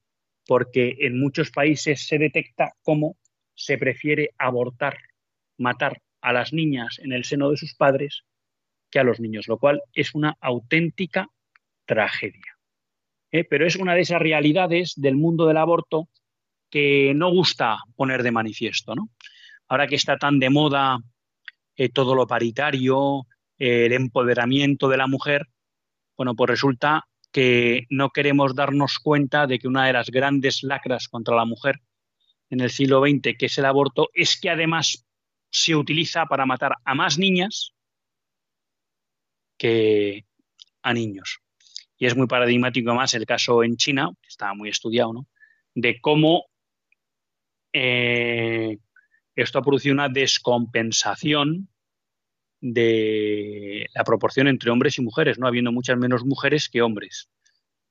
[0.48, 3.18] porque en muchos países se detecta cómo
[3.62, 4.98] se prefiere abortar,
[5.58, 8.24] matar a las niñas en el seno de sus padres
[8.90, 11.28] que a los niños, lo cual es una auténtica
[11.86, 12.58] tragedia.
[13.32, 13.44] ¿eh?
[13.44, 16.10] Pero es una de esas realidades del mundo del aborto
[16.70, 18.94] que no gusta poner de manifiesto.
[19.68, 21.00] Ahora que está tan de moda
[21.76, 25.48] eh, todo lo paritario, el empoderamiento de la mujer,
[26.18, 31.08] bueno, pues resulta que no queremos darnos cuenta de que una de las grandes lacras
[31.08, 31.80] contra la mujer
[32.52, 35.08] en el siglo XX, que es el aborto, es que además
[35.50, 37.74] se utiliza para matar a más niñas
[39.58, 40.26] que
[40.84, 41.40] a niños.
[41.98, 45.28] Y es muy paradigmático más el caso en China, que está muy estudiado, ¿no?
[45.74, 46.46] de cómo
[47.74, 48.78] eh,
[49.36, 51.70] esto ha producido una descompensación
[52.60, 57.30] de la proporción entre hombres y mujeres, no habiendo muchas menos mujeres que hombres.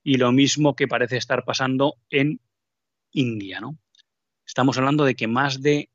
[0.03, 2.41] Y lo mismo que parece estar pasando en
[3.13, 3.79] India, ¿no?
[4.51, 5.91] Estamos hablando de que más de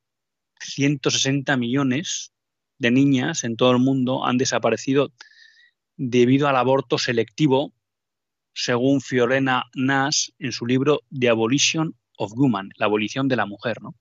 [0.62, 2.32] 160 millones
[2.78, 5.12] de niñas en todo el mundo han desaparecido
[5.98, 7.74] debido al aborto selectivo,
[8.54, 13.82] según Fiorena Nash en su libro The Abolition of Woman, la abolición de la mujer,
[13.82, 13.94] ¿no?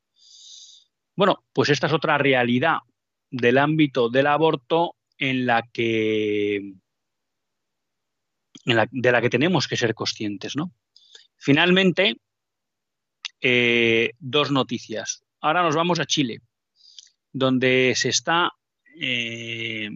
[1.16, 2.76] Bueno, pues esta es otra realidad
[3.32, 6.74] del ámbito del aborto en la que
[8.64, 10.70] de la que tenemos que ser conscientes, ¿no?
[11.38, 12.18] Finalmente,
[13.46, 15.22] eh, dos noticias.
[15.40, 16.40] Ahora nos vamos a Chile,
[17.30, 18.52] donde se está
[18.98, 19.90] eh,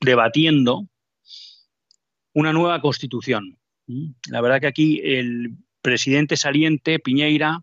[0.00, 0.88] debatiendo
[2.34, 3.58] una nueva constitución.
[4.28, 7.62] La verdad que aquí el presidente saliente, Piñeira,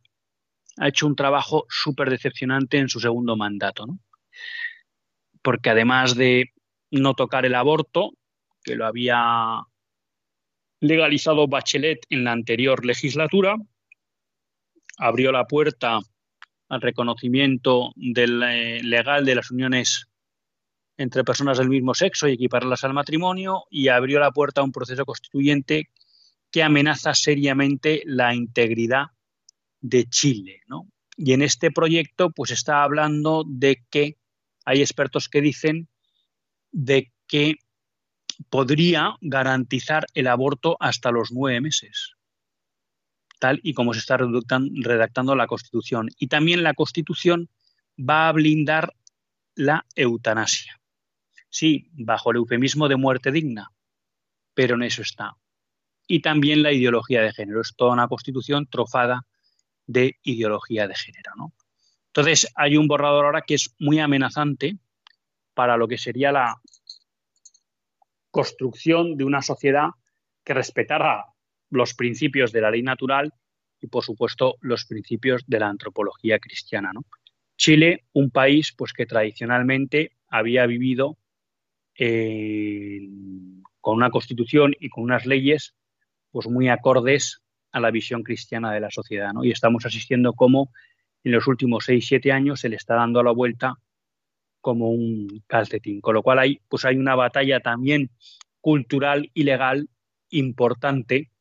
[0.77, 3.85] ha hecho un trabajo súper decepcionante en su segundo mandato.
[3.85, 3.99] ¿no?
[5.43, 6.53] porque además de
[6.89, 8.13] no tocar el aborto,
[8.63, 9.61] que lo había
[10.79, 13.57] legalizado Bachelet en la anterior legislatura,
[14.97, 15.99] abrió la puerta
[16.69, 20.07] al reconocimiento eh, legal de las uniones
[20.97, 24.71] entre personas del mismo sexo y equiparlas al matrimonio y abrió la puerta a un
[24.71, 25.89] proceso constituyente
[26.51, 29.07] que amenaza seriamente la integridad
[29.81, 30.61] de Chile.
[31.17, 34.17] Y en este proyecto pues está hablando de que
[34.65, 35.89] hay expertos que dicen
[36.71, 37.55] de que
[38.49, 42.12] podría garantizar el aborto hasta los nueve meses,
[43.61, 46.09] y como se está redactando la Constitución.
[46.17, 47.49] Y también la Constitución
[47.97, 48.93] va a blindar
[49.55, 50.79] la eutanasia.
[51.49, 53.71] Sí, bajo el eufemismo de muerte digna,
[54.53, 55.35] pero en eso está.
[56.07, 57.61] Y también la ideología de género.
[57.61, 59.25] Es toda una constitución trofada
[59.85, 61.31] de ideología de género.
[61.37, 61.53] ¿no?
[62.07, 64.77] Entonces, hay un borrador ahora que es muy amenazante
[65.53, 66.59] para lo que sería la
[68.31, 69.89] construcción de una sociedad
[70.43, 71.32] que respetara
[71.73, 73.33] los principios de la ley natural
[73.81, 76.91] y, por supuesto, los principios de la antropología cristiana.
[76.93, 77.03] ¿no?
[77.57, 81.17] Chile, un país pues, que tradicionalmente había vivido
[81.97, 83.01] eh,
[83.81, 85.75] con una constitución y con unas leyes
[86.31, 89.33] pues, muy acordes a la visión cristiana de la sociedad.
[89.33, 89.43] ¿no?
[89.43, 90.71] Y estamos asistiendo como
[91.23, 93.75] en los últimos seis, siete años se le está dando la vuelta
[94.61, 96.01] como un calcetín.
[96.01, 98.11] Con lo cual hay, pues hay una batalla también
[98.61, 99.89] cultural y legal
[100.29, 101.32] importante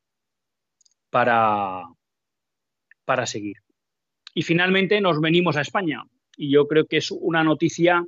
[1.13, 1.85] para,
[3.05, 3.59] para seguir.
[4.35, 6.03] Y finalmente nos venimos a España.
[6.39, 8.03] Y yo creo que es una noticia,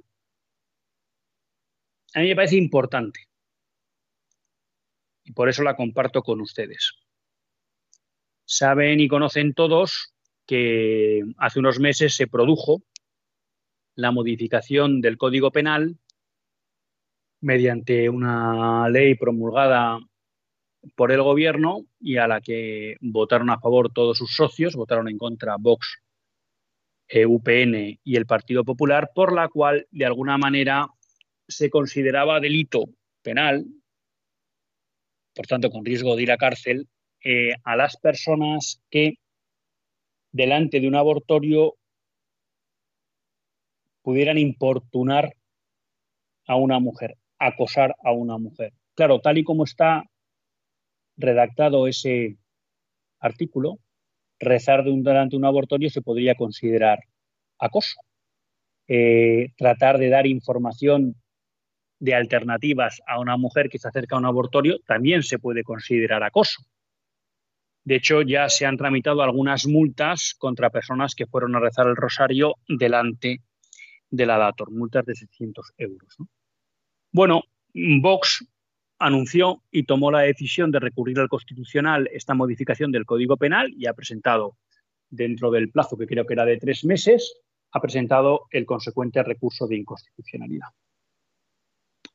[2.15, 3.21] a mí me parece importante.
[5.23, 6.95] Y por eso la comparto con ustedes.
[8.47, 10.15] Saben y conocen todos
[10.47, 12.85] que hace unos meses se produjo
[13.97, 15.99] la modificación del Código Penal
[17.43, 19.99] mediante una ley promulgada
[20.95, 25.19] por el gobierno y a la que votaron a favor todos sus socios, votaron en
[25.19, 25.99] contra Vox,
[27.09, 30.89] eh, UPN y el Partido Popular, por la cual de alguna manera
[31.49, 32.85] se consideraba delito
[33.23, 33.67] penal,
[35.35, 36.89] por tanto con riesgo de ir a cárcel,
[37.23, 39.15] eh, a las personas que
[40.33, 41.77] delante de un abortorio
[44.03, 45.35] pudieran importunar
[46.47, 48.73] a una mujer, acosar a una mujer.
[48.95, 50.05] Claro, tal y como está
[51.17, 52.37] redactado ese
[53.21, 53.79] artículo,
[54.39, 57.01] rezar de un abortorio se podría considerar
[57.59, 58.01] acoso.
[58.87, 61.17] Eh, tratar de dar información
[61.99, 66.23] de alternativas a una mujer que se acerca a un abortorio también se puede considerar
[66.23, 66.63] acoso.
[67.85, 71.97] De hecho, ya se han tramitado algunas multas contra personas que fueron a rezar el
[71.97, 73.43] rosario delante
[74.11, 76.17] de la Dator, multas de 600 euros.
[77.13, 77.43] Bueno,
[77.75, 78.47] Vox
[79.05, 83.87] anunció y tomó la decisión de recurrir al Constitucional esta modificación del Código Penal y
[83.87, 84.57] ha presentado,
[85.11, 89.67] dentro del plazo que creo que era de tres meses, ha presentado el consecuente recurso
[89.67, 90.69] de inconstitucionalidad.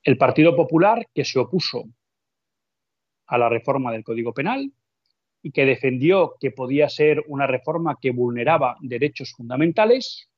[0.01, 1.83] El Partido Popular, que se opuso
[3.27, 4.73] a la reforma del Código Penal,
[5.43, 10.29] y que defendió que podía ser una reforma que vulneraba derechos fundamentales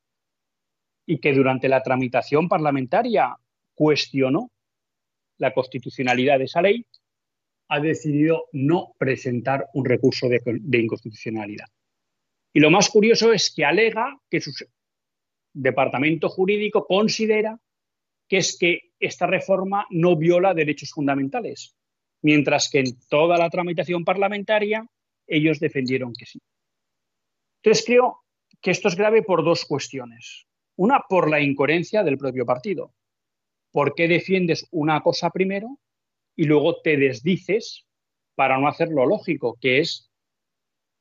[1.05, 3.35] y que durante la tramitación parlamentaria
[3.73, 4.51] cuestionó
[5.41, 6.85] la constitucionalidad de esa ley,
[7.67, 10.41] ha decidido no presentar un recurso de,
[10.77, 11.65] inconstitucionalidad.
[12.53, 14.51] Y lo más curioso es que alega que su
[15.53, 17.59] departamento jurídico considera
[18.27, 21.75] que es que esta reforma no viola derechos fundamentales
[22.21, 24.85] mientras que en toda la tramitación parlamentaria
[25.27, 26.39] ellos defendieron que sí.
[27.63, 28.19] Entonces creo
[28.61, 30.45] que esto es grave por dos cuestiones.
[30.75, 32.93] Una, por la incoherencia del propio partido.
[33.71, 35.79] ¿Por qué defiendes una cosa primero
[36.35, 37.87] y luego te desdices
[38.35, 40.11] para no hacer lo lógico, que es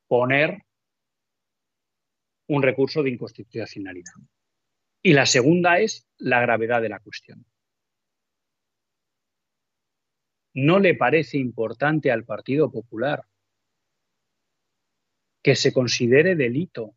[0.06, 0.62] poner
[2.48, 4.12] un recurso de inconstitucionalidad?
[5.02, 7.44] Y la segunda es la gravedad de la cuestión.
[10.52, 13.24] ¿No le parece importante al Partido Popular
[15.42, 16.96] que se considere delito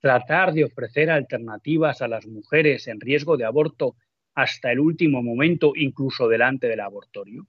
[0.00, 3.96] tratar de ofrecer alternativas a las mujeres en riesgo de aborto
[4.36, 7.48] hasta el último momento, incluso delante del abortorio?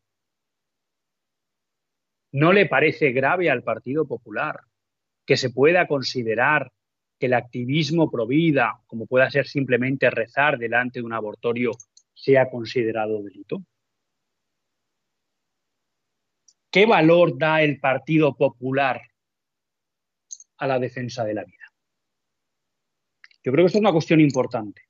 [2.32, 4.62] ¿No le parece grave al Partido Popular
[5.26, 6.72] que se pueda considerar
[7.20, 11.72] que el activismo pro vida, como pueda ser simplemente rezar delante de un abortorio,
[12.14, 13.62] sea considerado delito?
[16.72, 19.02] ¿Qué valor da el Partido Popular
[20.58, 21.66] a la defensa de la vida?
[23.44, 24.88] Yo creo que esto es una cuestión importante.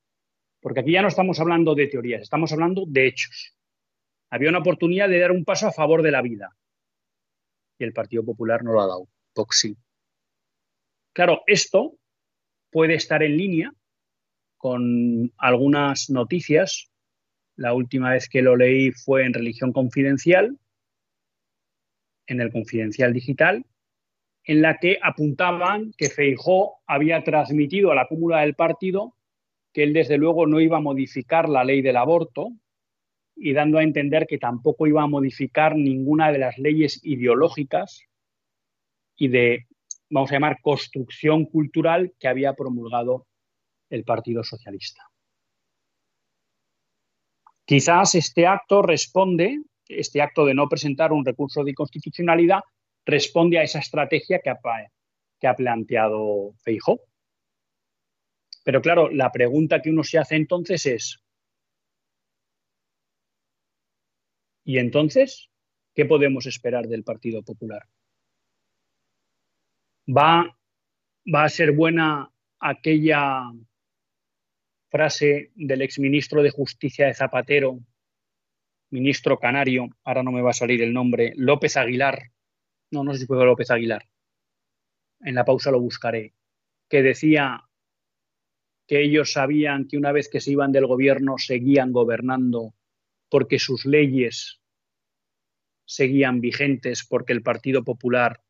[0.60, 3.56] Porque aquí ya no estamos hablando de teorías, estamos hablando de hechos.
[4.30, 6.56] Había una oportunidad de dar un paso a favor de la vida.
[7.80, 9.08] Y el Partido Popular no lo ha dado.
[9.36, 9.68] Vox
[11.14, 11.98] Claro, esto
[12.72, 13.74] puede estar en línea
[14.58, 16.92] con algunas noticias.
[17.56, 20.58] La última vez que lo leí fue en Religión Confidencial,
[22.28, 23.66] en el Confidencial Digital,
[24.44, 29.17] en la que apuntaban que Feijó había transmitido a la cúmula del partido
[29.78, 32.48] que él desde luego no iba a modificar la ley del aborto
[33.36, 38.02] y dando a entender que tampoco iba a modificar ninguna de las leyes ideológicas
[39.16, 39.68] y de,
[40.10, 43.28] vamos a llamar, construcción cultural que había promulgado
[43.92, 45.04] el Partido Socialista.
[47.64, 52.62] Quizás este acto responde, este acto de no presentar un recurso de inconstitucionalidad,
[53.06, 54.58] responde a esa estrategia que ha,
[55.40, 57.00] que ha planteado Feijó.
[58.68, 61.24] Pero claro, la pregunta que uno se hace entonces es,
[64.66, 65.50] ¿y entonces
[65.96, 67.88] qué podemos esperar del Partido Popular?
[70.10, 70.60] ¿Va,
[71.34, 73.44] va a ser buena aquella
[74.90, 77.80] frase del exministro de Justicia de Zapatero,
[78.90, 82.34] ministro canario, ahora no me va a salir el nombre, López Aguilar,
[82.92, 84.10] no, no sé si fue López Aguilar,
[85.22, 86.34] en la pausa lo buscaré,
[86.90, 87.64] que decía
[88.88, 92.74] que ellos sabían que una vez que se iban del gobierno seguían gobernando
[93.30, 94.62] porque sus leyes
[95.86, 98.42] seguían vigentes porque el Partido Popular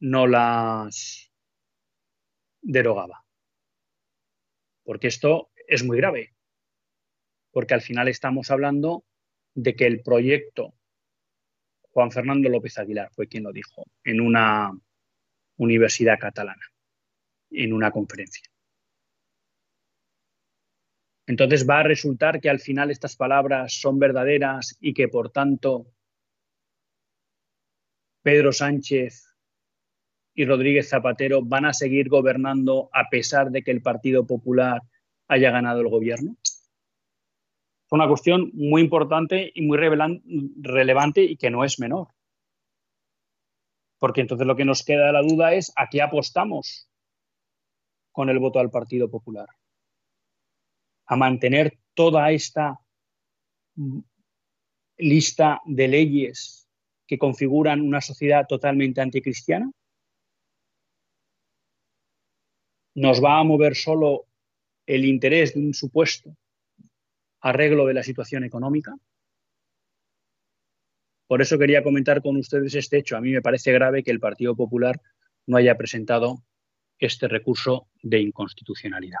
[0.00, 1.32] no las
[2.60, 3.24] derogaba.
[4.84, 6.34] Porque esto es muy grave,
[7.52, 9.04] porque al final estamos hablando
[9.54, 10.74] de que el proyecto,
[11.82, 14.70] Juan Fernando López Aguilar fue quien lo dijo, en una
[15.56, 16.62] universidad catalana,
[17.50, 18.48] en una conferencia.
[21.26, 25.86] Entonces va a resultar que al final estas palabras son verdaderas y que por tanto
[28.22, 29.26] Pedro Sánchez
[30.34, 34.82] y Rodríguez Zapatero van a seguir gobernando a pesar de que el Partido Popular
[35.28, 36.36] haya ganado el gobierno?
[36.42, 42.08] Es una cuestión muy importante y muy relevante y que no es menor.
[43.98, 46.90] Porque entonces lo que nos queda de la duda es a qué apostamos
[48.12, 49.48] con el voto al Partido Popular.
[51.06, 52.80] A mantener toda esta
[54.98, 56.68] lista de leyes
[57.06, 59.70] que configuran una sociedad totalmente anticristiana?
[62.94, 64.26] ¿Nos va a mover solo
[64.86, 66.36] el interés de un supuesto
[67.40, 68.96] arreglo de la situación económica?
[71.28, 73.16] Por eso quería comentar con ustedes este hecho.
[73.16, 75.00] A mí me parece grave que el Partido Popular
[75.46, 76.42] no haya presentado
[76.98, 79.20] este recurso de inconstitucionalidad.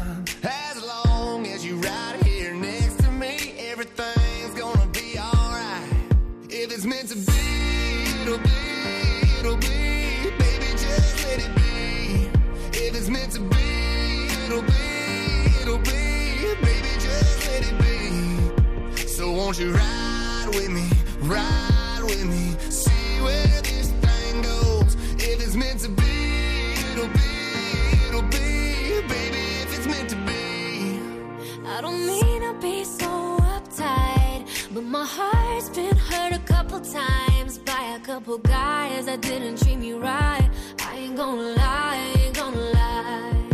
[19.51, 20.87] Won't you ride with me,
[21.23, 24.95] ride with me, see where this thing goes.
[25.15, 29.01] If it's meant to be, it'll be, it'll be.
[29.09, 31.67] Baby, if it's meant to be.
[31.67, 33.09] I don't mean to be so
[33.55, 39.61] uptight, but my heart's been hurt a couple times by a couple guys that didn't
[39.61, 40.49] treat me right.
[40.79, 43.49] I ain't gonna lie, I ain't gonna lie.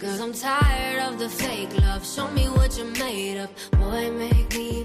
[0.00, 2.06] Cause I'm tired of the fake love.
[2.06, 3.50] Show me what you're made of.
[3.72, 4.84] Boy, make me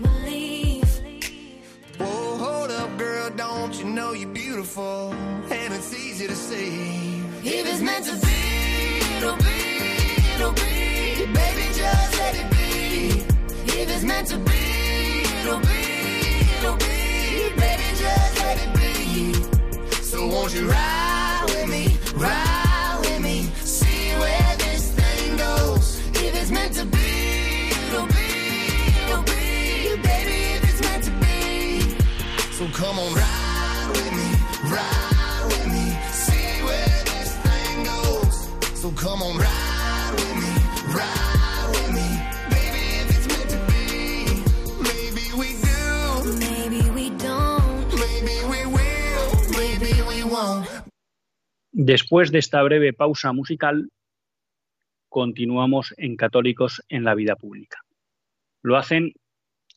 [3.00, 5.14] girl, don't you know you're beautiful?
[5.50, 7.22] And it's easy to see.
[7.43, 9.62] If it's meant to be, it'll be,
[10.36, 11.26] it'll be.
[11.34, 13.24] Baby, just let it be.
[13.80, 14.68] If it's meant to be,
[51.72, 53.89] Después de esta breve pausa musical,
[55.08, 57.80] continuamos en Católicos en la Vida Pública.
[58.62, 59.14] Lo hacen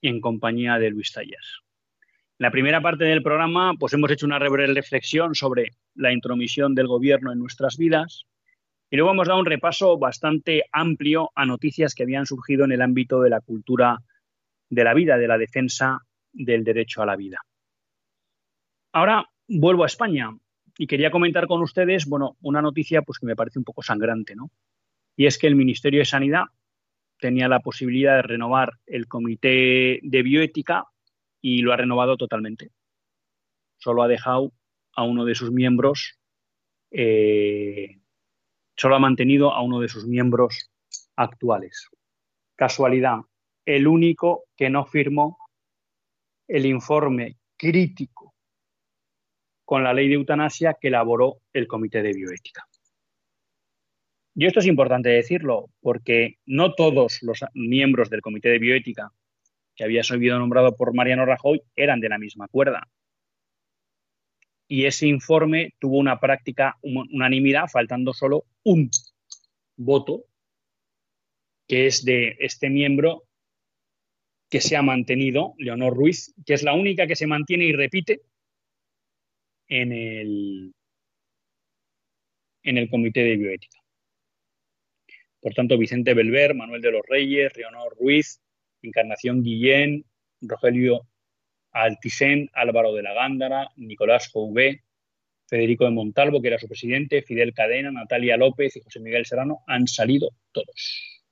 [0.00, 1.60] en compañía de Luis Tallas.
[2.00, 6.74] En la primera parte del programa, pues hemos hecho una breve reflexión sobre la intromisión
[6.74, 8.26] del gobierno en nuestras vidas,
[8.92, 12.82] y luego hemos dado un repaso bastante amplio a noticias que habían surgido en el
[12.82, 14.02] ámbito de la cultura
[14.68, 17.38] de la vida, de la defensa del derecho a la vida.
[18.92, 20.36] Ahora vuelvo a España
[20.76, 24.36] y quería comentar con ustedes, bueno, una noticia pues que me parece un poco sangrante,
[24.36, 24.50] ¿no?
[25.16, 26.44] Y es que el Ministerio de Sanidad
[27.18, 30.84] tenía la posibilidad de renovar el Comité de Bioética
[31.40, 32.72] y lo ha renovado totalmente.
[33.78, 34.52] Solo ha dejado
[34.94, 36.18] a uno de sus miembros,
[36.90, 38.01] eh,
[38.82, 40.68] solo ha mantenido a uno de sus miembros
[41.14, 41.88] actuales.
[42.56, 43.18] Casualidad,
[43.64, 45.38] el único que no firmó
[46.48, 48.34] el informe crítico
[49.64, 52.66] con la ley de eutanasia que elaboró el Comité de Bioética.
[54.34, 59.12] Y esto es importante decirlo, porque no todos los miembros del Comité de Bioética
[59.76, 62.88] que había sido nombrado por Mariano Rajoy eran de la misma cuerda.
[64.72, 68.88] Y ese informe tuvo una práctica unanimidad, faltando solo un
[69.76, 70.24] voto,
[71.68, 73.24] que es de este miembro
[74.48, 78.22] que se ha mantenido, Leonor Ruiz, que es la única que se mantiene y repite
[79.68, 80.74] en el,
[82.62, 83.78] en el Comité de Bioética.
[85.42, 88.40] Por tanto, Vicente Belver, Manuel de los Reyes, Leonor Ruiz,
[88.80, 90.06] Encarnación Guillén,
[90.40, 91.06] Rogelio
[91.72, 94.84] Altisén, Álvaro de la Gándara, Nicolás Jouvé,
[95.46, 99.60] Federico de Montalvo, que era su presidente, Fidel Cadena, Natalia López y José Miguel Serrano,
[99.66, 101.22] han salido todos.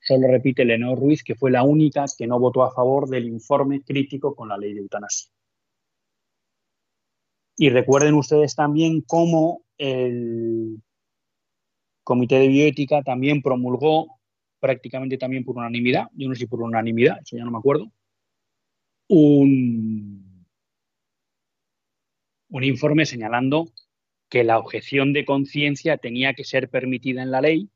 [0.00, 3.82] Solo repite Leonor Ruiz, que fue la única que no votó a favor del informe
[3.82, 5.30] crítico con la ley de eutanasia.
[7.56, 10.82] Y recuerden ustedes también cómo el
[12.02, 14.18] Comité de Bioética también promulgó
[14.58, 17.90] prácticamente también por unanimidad, yo no sé si por unanimidad, eso ya no me acuerdo,
[19.10, 20.46] un,
[22.48, 23.72] un informe señalando
[24.28, 27.68] que la objeción de conciencia tenía que ser permitida en la ley,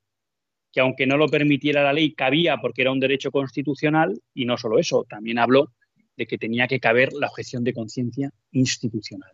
[0.72, 4.56] que aunque no lo permitiera la ley, cabía porque era un derecho constitucional, y no
[4.56, 5.72] solo eso, también habló
[6.16, 9.32] de que tenía que caber la objeción de conciencia institucional.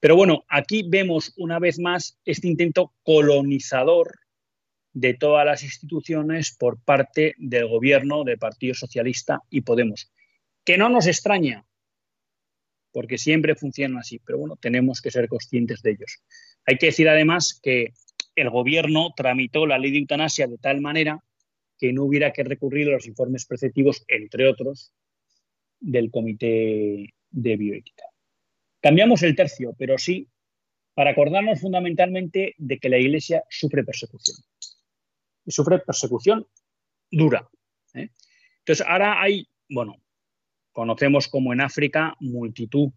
[0.00, 4.10] Pero bueno, aquí vemos una vez más este intento colonizador
[4.92, 10.10] de todas las instituciones por parte del gobierno del Partido Socialista y Podemos.
[10.66, 11.64] Que no nos extraña,
[12.92, 16.22] porque siempre funcionan así, pero bueno, tenemos que ser conscientes de ellos.
[16.66, 17.94] Hay que decir además que
[18.34, 21.22] el gobierno tramitó la ley de eutanasia de tal manera
[21.78, 24.92] que no hubiera que recurrir a los informes preceptivos, entre otros,
[25.78, 28.04] del Comité de Bioética.
[28.80, 30.28] Cambiamos el tercio, pero sí
[30.94, 34.38] para acordarnos fundamentalmente de que la Iglesia sufre persecución
[35.44, 36.46] y sufre persecución
[37.10, 37.46] dura.
[37.92, 38.08] ¿eh?
[38.60, 39.96] Entonces, ahora hay, bueno,
[40.76, 42.90] conocemos como en África multitud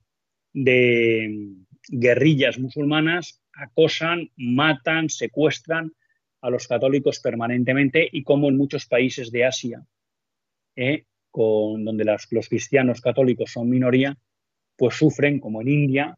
[0.52, 1.56] de
[1.88, 5.94] guerrillas musulmanas acosan, matan, secuestran
[6.42, 9.86] a los católicos permanentemente y como en muchos países de Asia,
[10.76, 11.06] ¿eh?
[11.34, 14.18] donde los cristianos católicos son minoría,
[14.76, 16.18] pues sufren, como en India,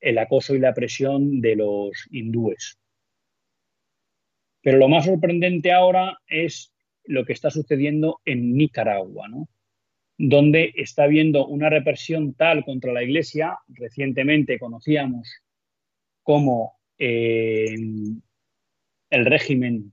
[0.00, 2.78] el acoso y la presión de los hindúes.
[4.62, 6.72] Pero lo más sorprendente ahora es
[7.04, 9.46] lo que está sucediendo en Nicaragua, ¿no?
[10.22, 13.58] Donde está habiendo una represión tal contra la Iglesia.
[13.68, 15.32] Recientemente conocíamos
[16.22, 17.74] cómo eh,
[19.08, 19.92] el régimen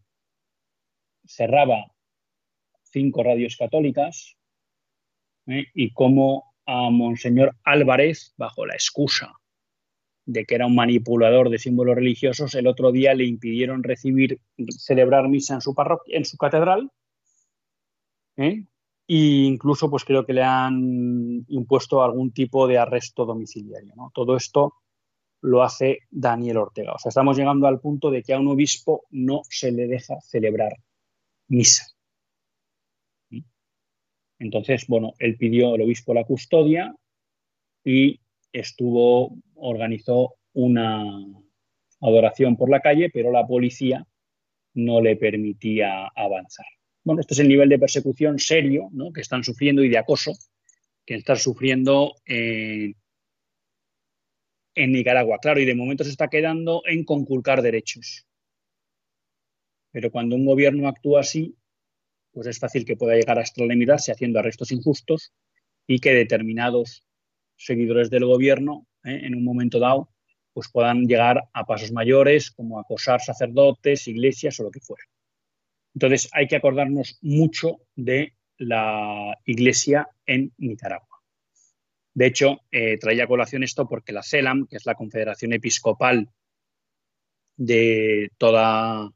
[1.26, 1.94] cerraba
[2.84, 4.36] cinco radios católicas
[5.46, 5.68] ¿eh?
[5.74, 9.34] y cómo a Monseñor Álvarez, bajo la excusa
[10.26, 15.30] de que era un manipulador de símbolos religiosos, el otro día le impidieron recibir, celebrar
[15.30, 15.74] misa en su
[16.08, 16.92] en su catedral,
[18.36, 18.66] ¿eh?
[19.08, 23.94] E incluso pues creo que le han impuesto algún tipo de arresto domiciliario.
[24.14, 24.74] Todo esto
[25.42, 26.94] lo hace Daniel Ortega.
[26.94, 30.20] O sea, estamos llegando al punto de que a un obispo no se le deja
[30.22, 30.74] celebrar
[31.48, 31.86] misa.
[34.40, 36.94] Entonces, bueno, él pidió al obispo la custodia
[37.84, 38.20] y
[38.52, 41.04] estuvo, organizó una
[42.02, 44.06] adoración por la calle, pero la policía
[44.74, 46.68] no le permitía avanzar.
[47.08, 50.34] Bueno, este es el nivel de persecución serio que están sufriendo y de acoso
[51.06, 52.98] que están sufriendo en,
[54.76, 55.38] en Nicaragua.
[55.42, 58.28] Claro, y de momento se está quedando en conculcar derechos.
[59.94, 61.56] Pero cuando un gobierno actúa así,
[62.34, 65.32] pues es fácil que pueda llegar a extralimitarse haciendo arrestos injustos
[65.88, 67.06] y que determinados
[67.56, 69.22] seguidores del gobierno, ¿eh?
[69.24, 70.10] en un momento dado,
[70.52, 75.06] pues puedan llegar a pasos mayores como acosar sacerdotes, iglesias o lo que fuera.
[75.98, 81.24] Entonces hay que acordarnos mucho de la iglesia en Nicaragua.
[82.14, 86.30] De hecho, eh, traía a colación esto porque la CELAM, que es la Confederación Episcopal
[87.56, 89.12] de toda,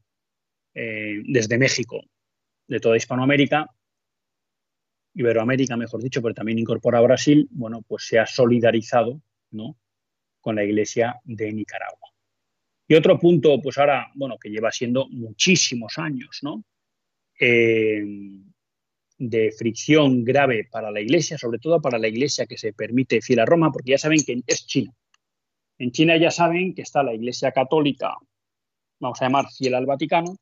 [0.73, 2.01] eh, desde México,
[2.67, 3.67] de toda Hispanoamérica,
[5.13, 9.21] Iberoamérica, mejor dicho, pero también incorpora Brasil, bueno, pues se ha solidarizado,
[9.51, 9.77] ¿no?
[10.39, 12.09] con la Iglesia de Nicaragua.
[12.87, 16.65] Y otro punto, pues ahora, bueno, que lleva siendo muchísimos años, ¿no?
[17.43, 18.03] Eh,
[19.17, 23.39] de fricción grave para la Iglesia, sobre todo para la Iglesia que se permite fiel
[23.39, 24.93] a Roma, porque ya saben que es China.
[25.79, 28.15] En China ya saben que está la Iglesia católica,
[28.99, 30.37] vamos a llamar fiel al Vaticano,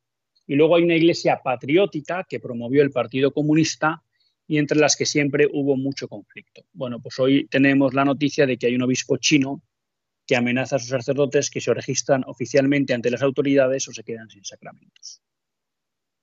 [0.46, 4.02] y luego hay una Iglesia patriótica que promovió el Partido Comunista
[4.46, 6.66] y entre las que siempre hubo mucho conflicto.
[6.72, 9.62] Bueno, pues hoy tenemos la noticia de que hay un obispo chino
[10.26, 14.28] que amenaza a sus sacerdotes que se registran oficialmente ante las autoridades o se quedan
[14.28, 15.22] sin sacramentos.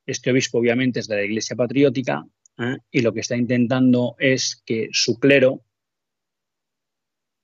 [0.08, 2.26] Este obispo obviamente es de la Iglesia Patriótica
[2.58, 2.78] ¿eh?
[2.90, 5.66] y lo que está intentando es que su clero,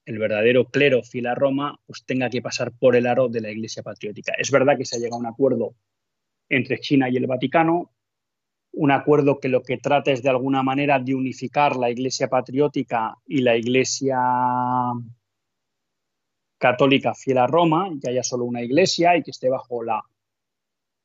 [0.05, 3.51] el verdadero clero fiel a Roma, pues tenga que pasar por el aro de la
[3.51, 4.34] Iglesia Patriótica.
[4.38, 5.76] Es verdad que se ha llegado a un acuerdo
[6.47, 7.91] entre China y el Vaticano,
[8.72, 13.18] un acuerdo que lo que trata es de alguna manera de unificar la Iglesia Patriótica
[13.26, 14.18] y la Iglesia
[16.57, 20.01] católica fiel a Roma, que haya solo una iglesia y que esté bajo la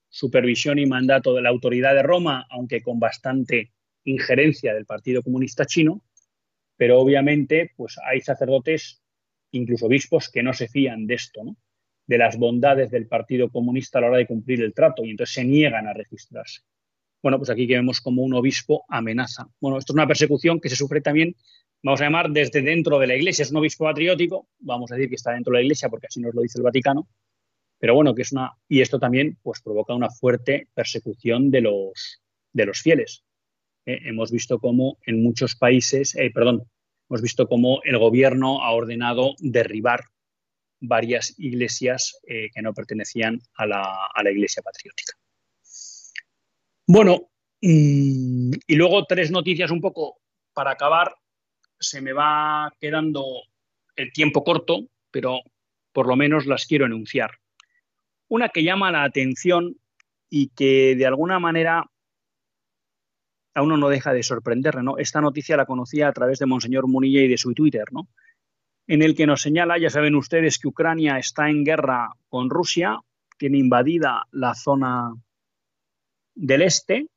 [0.09, 3.73] supervisión y mandato de la autoridad de Roma, aunque con bastante
[4.05, 6.03] injerencia del Partido Comunista Chino,
[6.77, 9.03] pero obviamente pues hay sacerdotes,
[9.53, 11.43] incluso obispos, que no se fían de esto,
[12.07, 15.35] de las bondades del Partido Comunista a la hora de cumplir el trato y entonces
[15.35, 16.63] se niegan a registrarse.
[17.23, 19.49] Bueno, pues aquí que vemos como un obispo amenaza.
[19.61, 21.35] Bueno, esto es una persecución que se sufre también
[21.83, 23.43] vamos a llamar desde dentro de la Iglesia.
[23.43, 26.21] Es un obispo patriótico, vamos a decir que está dentro de la Iglesia porque así
[26.21, 27.09] nos lo dice el Vaticano,
[27.79, 32.21] pero bueno, que es una y esto también pues provoca una fuerte persecución de los
[32.53, 33.25] de los fieles.
[33.87, 36.69] Eh, hemos visto cómo en muchos países, eh, perdón,
[37.09, 40.05] hemos visto cómo el gobierno ha ordenado derribar
[40.81, 45.15] varias iglesias eh, que no pertenecían a la, a la Iglesia patriótica.
[46.87, 50.21] Bueno, mm, y luego tres noticias un poco
[50.53, 51.15] para acabar
[51.81, 53.25] se me va quedando
[53.97, 55.41] el tiempo corto, pero
[55.93, 57.31] por lo menos las quiero enunciar.
[58.29, 59.77] Una que llama la atención
[60.31, 61.85] y que de alguna manera
[63.55, 64.99] a uno no deja de sorprender, ¿no?
[64.99, 68.09] Esta noticia la conocía a través de Monseñor Munilla y de su Twitter, ¿no?
[68.87, 73.01] En el que nos señala, ya saben ustedes, que Ucrania está en guerra con Rusia,
[73.37, 75.13] tiene invadida la zona
[76.35, 77.09] del este,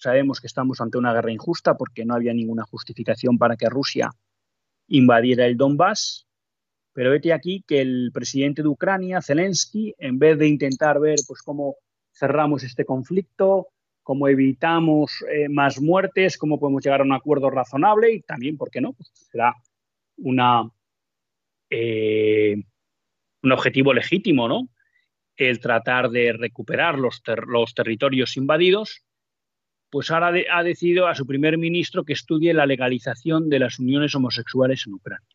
[0.00, 4.10] Sabemos que estamos ante una guerra injusta porque no había ninguna justificación para que Rusia
[4.88, 6.26] invadiera el Donbass.
[7.00, 11.40] Pero vete aquí que el presidente de Ucrania, Zelensky, en vez de intentar ver pues,
[11.40, 11.76] cómo
[12.12, 13.68] cerramos este conflicto,
[14.02, 18.70] cómo evitamos eh, más muertes, cómo podemos llegar a un acuerdo razonable y también, ¿por
[18.70, 18.92] qué no?
[18.92, 19.54] Pues será
[21.70, 22.62] eh,
[23.44, 24.68] un objetivo legítimo, ¿no?
[25.38, 29.06] El tratar de recuperar los territorios invadidos
[29.88, 34.14] pues ahora ha decidido a su primer ministro que estudie la legalización de las uniones
[34.14, 35.29] homosexuales en Ucrania.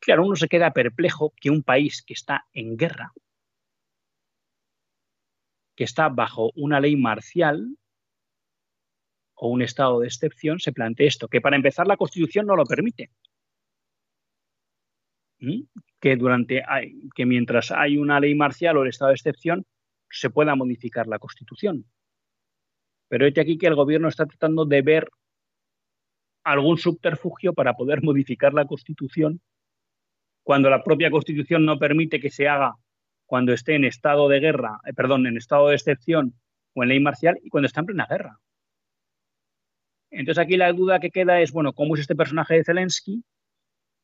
[0.00, 3.12] Claro, uno se queda perplejo que un país que está en guerra,
[5.76, 7.76] que está bajo una ley marcial
[9.34, 12.64] o un estado de excepción, se plantee esto, que para empezar la Constitución no lo
[12.64, 13.10] permite.
[15.38, 15.62] ¿Mm?
[16.00, 16.62] Que, durante,
[17.14, 19.66] que mientras hay una ley marcial o el estado de excepción,
[20.10, 21.84] se pueda modificar la Constitución.
[23.08, 25.10] Pero este aquí que el gobierno está tratando de ver
[26.44, 29.42] algún subterfugio para poder modificar la Constitución
[30.42, 32.74] cuando la propia Constitución no permite que se haga
[33.26, 36.34] cuando esté en estado de guerra, eh, perdón, en estado de excepción
[36.74, 38.38] o en ley marcial y cuando está en plena guerra.
[40.10, 43.22] Entonces aquí la duda que queda es, bueno, ¿cómo es este personaje de Zelensky?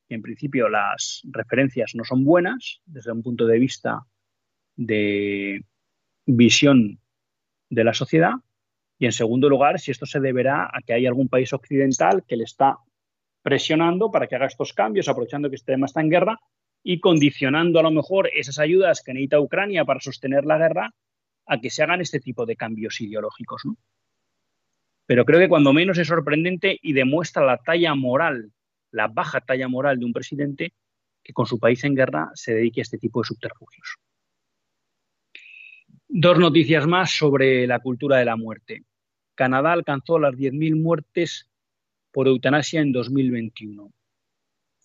[0.08, 4.06] en principio las referencias no son buenas desde un punto de vista
[4.76, 5.64] de
[6.26, 7.00] visión
[7.70, 8.32] de la sociedad,
[8.98, 12.36] y en segundo lugar, si esto se deberá a que hay algún país occidental que
[12.36, 12.78] le está
[13.46, 16.40] presionando para que haga estos cambios, aprovechando que este tema está en guerra
[16.82, 20.90] y condicionando a lo mejor esas ayudas que necesita Ucrania para sostener la guerra
[21.46, 23.62] a que se hagan este tipo de cambios ideológicos.
[25.06, 28.50] Pero creo que cuando menos es sorprendente y demuestra la talla moral,
[28.90, 30.72] la baja talla moral de un presidente
[31.22, 33.98] que con su país en guerra se dedique a este tipo de subterfugios.
[36.08, 38.82] Dos noticias más sobre la cultura de la muerte.
[39.36, 41.48] Canadá alcanzó las 10.000 muertes
[42.16, 43.92] por eutanasia en 2021.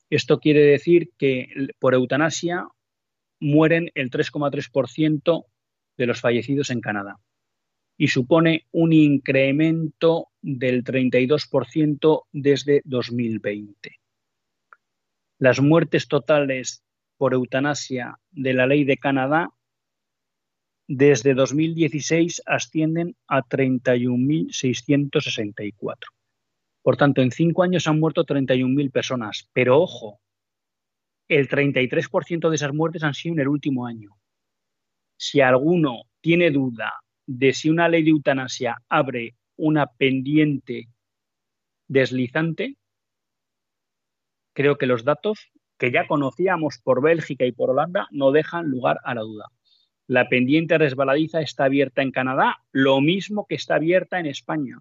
[0.10, 1.48] Esto quiere decir que
[1.80, 2.68] por eutanasia
[3.40, 5.46] mueren el 3,3%
[5.96, 7.16] de los fallecidos en Canadá
[7.98, 13.96] y supone un incremento del 32% desde 2020.
[15.38, 16.84] Las muertes totales
[17.16, 19.52] por eutanasia de la ley de Canadá
[20.86, 25.96] desde 2016 ascienden a 31.664.
[26.82, 29.50] Por tanto, en cinco años han muerto 31.000 personas.
[29.54, 30.20] Pero ojo,
[31.28, 34.18] el 33% de esas muertes han sido en el último año.
[35.18, 36.94] Si alguno tiene duda
[37.26, 40.90] de si una ley de eutanasia abre una pendiente
[41.88, 42.78] deslizante,
[44.54, 49.00] creo que los datos que ya conocíamos por Bélgica y por Holanda no dejan lugar
[49.04, 49.46] a la duda.
[50.08, 54.80] La pendiente resbaladiza está abierta en Canadá, lo mismo que está abierta en España.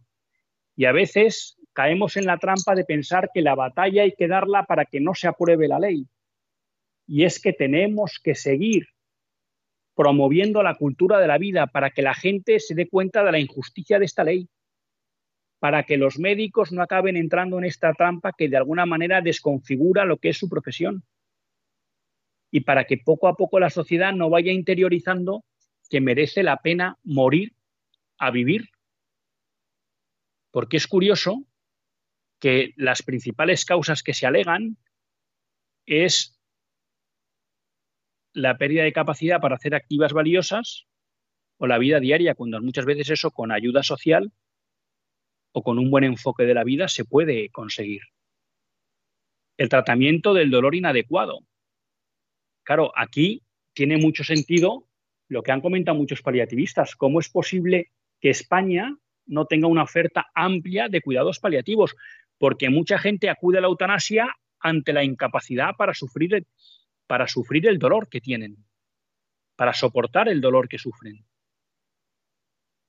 [0.74, 4.64] Y a veces caemos en la trampa de pensar que la batalla hay que darla
[4.64, 6.06] para que no se apruebe la ley.
[7.06, 8.86] Y es que tenemos que seguir
[9.94, 13.38] promoviendo la cultura de la vida para que la gente se dé cuenta de la
[13.38, 14.48] injusticia de esta ley,
[15.58, 20.04] para que los médicos no acaben entrando en esta trampa que de alguna manera desconfigura
[20.04, 21.04] lo que es su profesión
[22.50, 25.44] y para que poco a poco la sociedad no vaya interiorizando
[25.88, 27.54] que merece la pena morir
[28.18, 28.70] a vivir.
[30.50, 31.44] Porque es curioso
[32.40, 34.78] que las principales causas que se alegan
[35.86, 36.40] es
[38.32, 40.86] la pérdida de capacidad para hacer activas valiosas
[41.58, 44.32] o la vida diaria, cuando muchas veces eso con ayuda social
[45.52, 48.00] o con un buen enfoque de la vida se puede conseguir.
[49.58, 51.40] El tratamiento del dolor inadecuado.
[52.62, 53.42] Claro, aquí
[53.74, 54.86] tiene mucho sentido
[55.28, 56.96] lo que han comentado muchos paliativistas.
[56.96, 61.94] ¿Cómo es posible que España no tenga una oferta amplia de cuidados paliativos?
[62.40, 66.46] Porque mucha gente acude a la eutanasia ante la incapacidad para sufrir
[67.06, 68.56] para sufrir el dolor que tienen,
[69.56, 71.26] para soportar el dolor que sufren.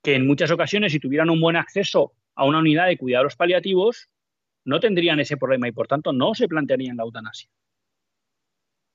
[0.03, 4.07] Que en muchas ocasiones, si tuvieran un buen acceso a una unidad de cuidados paliativos,
[4.63, 7.49] no tendrían ese problema y por tanto no se plantearían la eutanasia.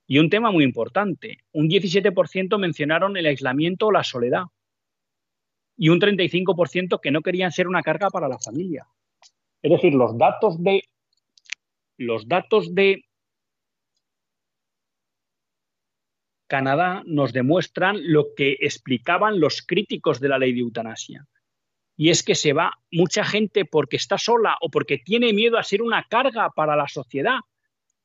[0.06, 4.44] Y un tema muy importante, un 17% mencionaron el aislamiento o la soledad
[5.76, 8.86] y un 35% que no querían ser una carga para la familia.
[9.62, 10.82] Es decir, los datos de
[11.98, 13.04] los datos de
[16.46, 21.26] Canadá nos demuestran lo que explicaban los críticos de la ley de eutanasia.
[21.96, 25.62] Y es que se va mucha gente porque está sola o porque tiene miedo a
[25.62, 27.38] ser una carga para la sociedad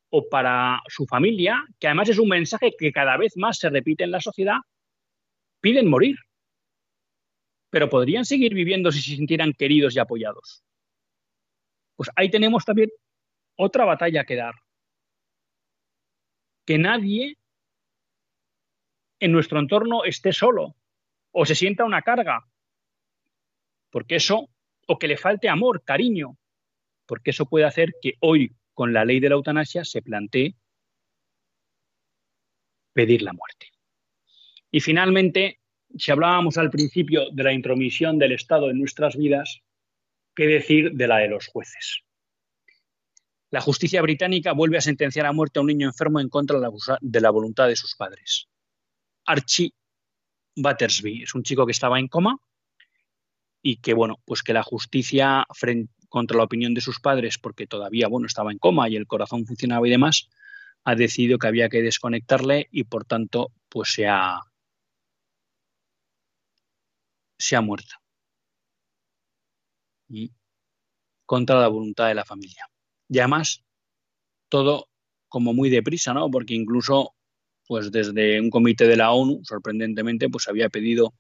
[0.10, 4.04] o para su familia, que además es un mensaje que cada vez más se repite
[4.04, 4.58] en la sociedad,
[5.60, 6.16] piden morir.
[7.70, 10.64] Pero podrían seguir viviendo si se sintieran queridos y apoyados.
[12.02, 12.90] Pues ahí tenemos también
[13.56, 14.56] otra batalla que dar.
[16.66, 17.38] Que nadie
[19.20, 20.76] en nuestro entorno esté solo
[21.32, 22.44] o se sienta una carga,
[23.92, 24.50] porque eso,
[24.88, 26.40] o que le falte amor, cariño,
[27.06, 30.56] porque eso puede hacer que hoy, con la ley de la eutanasia, se plantee
[32.94, 33.68] pedir la muerte.
[34.72, 35.60] Y finalmente,
[35.96, 39.62] si hablábamos al principio de la intromisión del Estado en nuestras vidas,
[40.36, 42.02] ¿qué decir de la de los jueces?
[43.50, 46.58] La justicia británica vuelve a sentenciar a muerte a un niño enfermo en contra
[47.02, 48.48] de la voluntad de sus padres.
[49.26, 49.74] Archie
[50.56, 51.24] Battersby.
[51.24, 52.38] Es un chico que estaba en coma
[53.62, 55.46] y que, bueno, pues que la justicia
[56.10, 59.46] contra la opinión de sus padres, porque todavía, bueno, estaba en coma y el corazón
[59.46, 60.30] funcionaba y demás,
[60.84, 64.42] ha decidido que había que desconectarle y, por tanto, pues se ha,
[67.38, 68.01] se ha muerto.
[71.26, 72.68] Contra la voluntad de la familia.
[73.08, 73.64] Y además,
[74.50, 74.90] todo
[75.28, 76.30] como muy deprisa, ¿no?
[76.30, 77.16] Porque incluso
[77.72, 81.14] pues desde un comité de la ONU, sorprendentemente, pues había pedido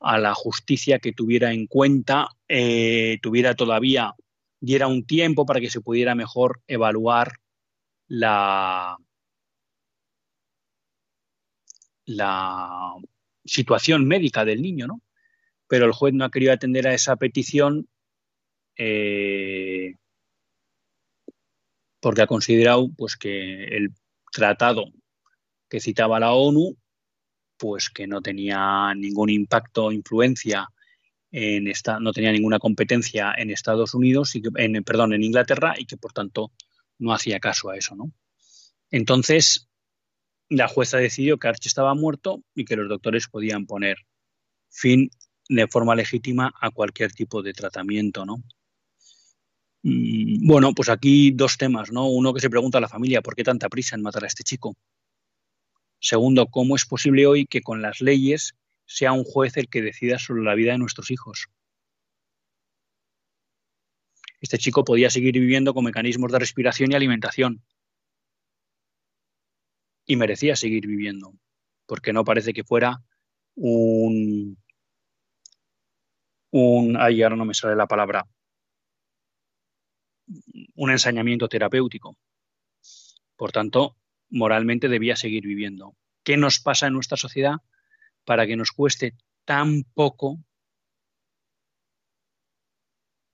[0.00, 4.14] a la justicia que tuviera en cuenta, eh, tuviera todavía,
[4.60, 7.32] diera un tiempo para que se pudiera mejor evaluar
[8.08, 8.96] la,
[12.06, 12.94] la
[13.44, 15.02] situación médica del niño, ¿no?
[15.68, 17.88] Pero el juez no ha querido atender a esa petición
[18.76, 19.94] eh,
[22.00, 23.92] porque ha considerado pues, que el
[24.32, 24.84] tratado
[25.68, 26.76] que citaba la ONU,
[27.56, 30.68] pues que no tenía ningún impacto o influencia
[31.30, 35.86] en esta, no tenía ninguna competencia en Estados Unidos y en, perdón, en Inglaterra y
[35.86, 36.52] que por tanto
[36.98, 38.12] no hacía caso a eso, ¿no?
[38.90, 39.68] Entonces,
[40.48, 43.96] la jueza decidió que Archie estaba muerto y que los doctores podían poner
[44.70, 45.10] fin
[45.48, 48.42] de forma legítima a cualquier tipo de tratamiento, ¿no?
[49.84, 52.08] Mm, bueno, pues aquí dos temas, ¿no?
[52.08, 54.42] Uno que se pregunta a la familia, ¿por qué tanta prisa en matar a este
[54.42, 54.76] chico?
[56.00, 58.54] Segundo, ¿cómo es posible hoy que con las leyes
[58.86, 61.48] sea un juez el que decida sobre la vida de nuestros hijos?
[64.40, 67.62] Este chico podía seguir viviendo con mecanismos de respiración y alimentación.
[70.06, 71.34] Y merecía seguir viviendo,
[71.86, 73.02] porque no parece que fuera
[73.54, 74.56] un...
[76.52, 78.26] un ay, ahora no me sale la palabra.
[80.74, 82.16] Un ensañamiento terapéutico.
[83.36, 83.96] Por tanto,
[84.28, 85.96] moralmente debía seguir viviendo.
[86.22, 87.56] ¿Qué nos pasa en nuestra sociedad
[88.24, 89.14] para que nos cueste
[89.44, 90.38] tan poco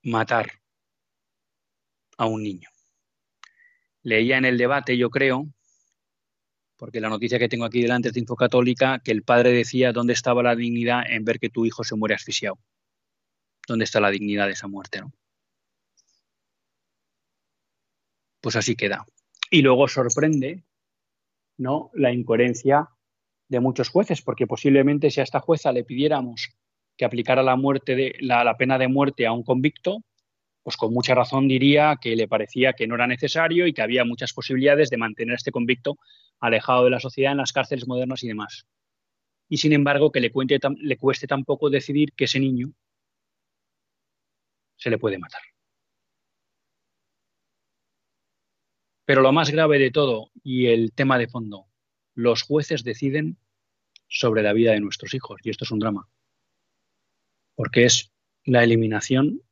[0.03, 0.51] matar
[2.18, 2.68] a un niño?
[4.03, 5.47] Leía en el debate, yo creo,
[6.76, 10.14] porque la noticia que tengo aquí delante es de Infocatólica, que el padre decía dónde
[10.14, 12.59] estaba la dignidad en ver que tu hijo se muere asfixiado.
[13.68, 15.01] ¿Dónde está la dignidad de esa muerte?
[15.01, 15.12] ¿no?
[18.41, 19.07] Pues así queda.
[19.51, 20.64] Y luego sorprende
[21.59, 21.91] ¿no?
[21.95, 22.88] la incoherencia
[23.49, 26.51] de muchos jueces, porque posiblemente si a esta jueza le pidiéramos
[26.97, 30.05] que aplicara la, muerte de, la, pena de muerte a un convicto,
[30.62, 34.05] pues con mucha razón diría que le parecía que no era necesario y que había
[34.05, 35.97] muchas posibilidades de mantener a este convicto
[36.38, 38.66] alejado de la sociedad en las cárceles modernas y demás.
[39.49, 42.72] Y sin embargo, que le, cuente, le cueste tampoco decidir que ese niño
[44.76, 45.43] se le puede matar.
[49.11, 51.67] Pero lo más grave de todo y el tema de fondo,
[52.15, 53.39] los jueces deciden
[54.07, 56.09] sobre la vida de nuestros hijos y esto es un drama,
[57.57, 58.13] porque es
[58.45, 59.43] la eliminación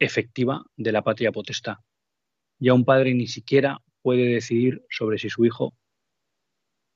[0.00, 1.76] efectiva de la patria potestad.
[2.58, 5.76] Ya un padre ni siquiera puede decidir sobre si su hijo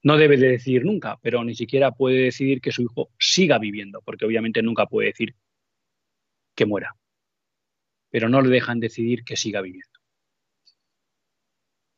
[0.03, 4.03] no debe de decidir nunca, pero ni siquiera puede decidir que su hijo siga viviendo,
[4.05, 5.37] porque obviamente nunca puede decir
[6.57, 6.97] que muera.
[8.11, 9.95] Pero no le dejan decidir que siga viviendo.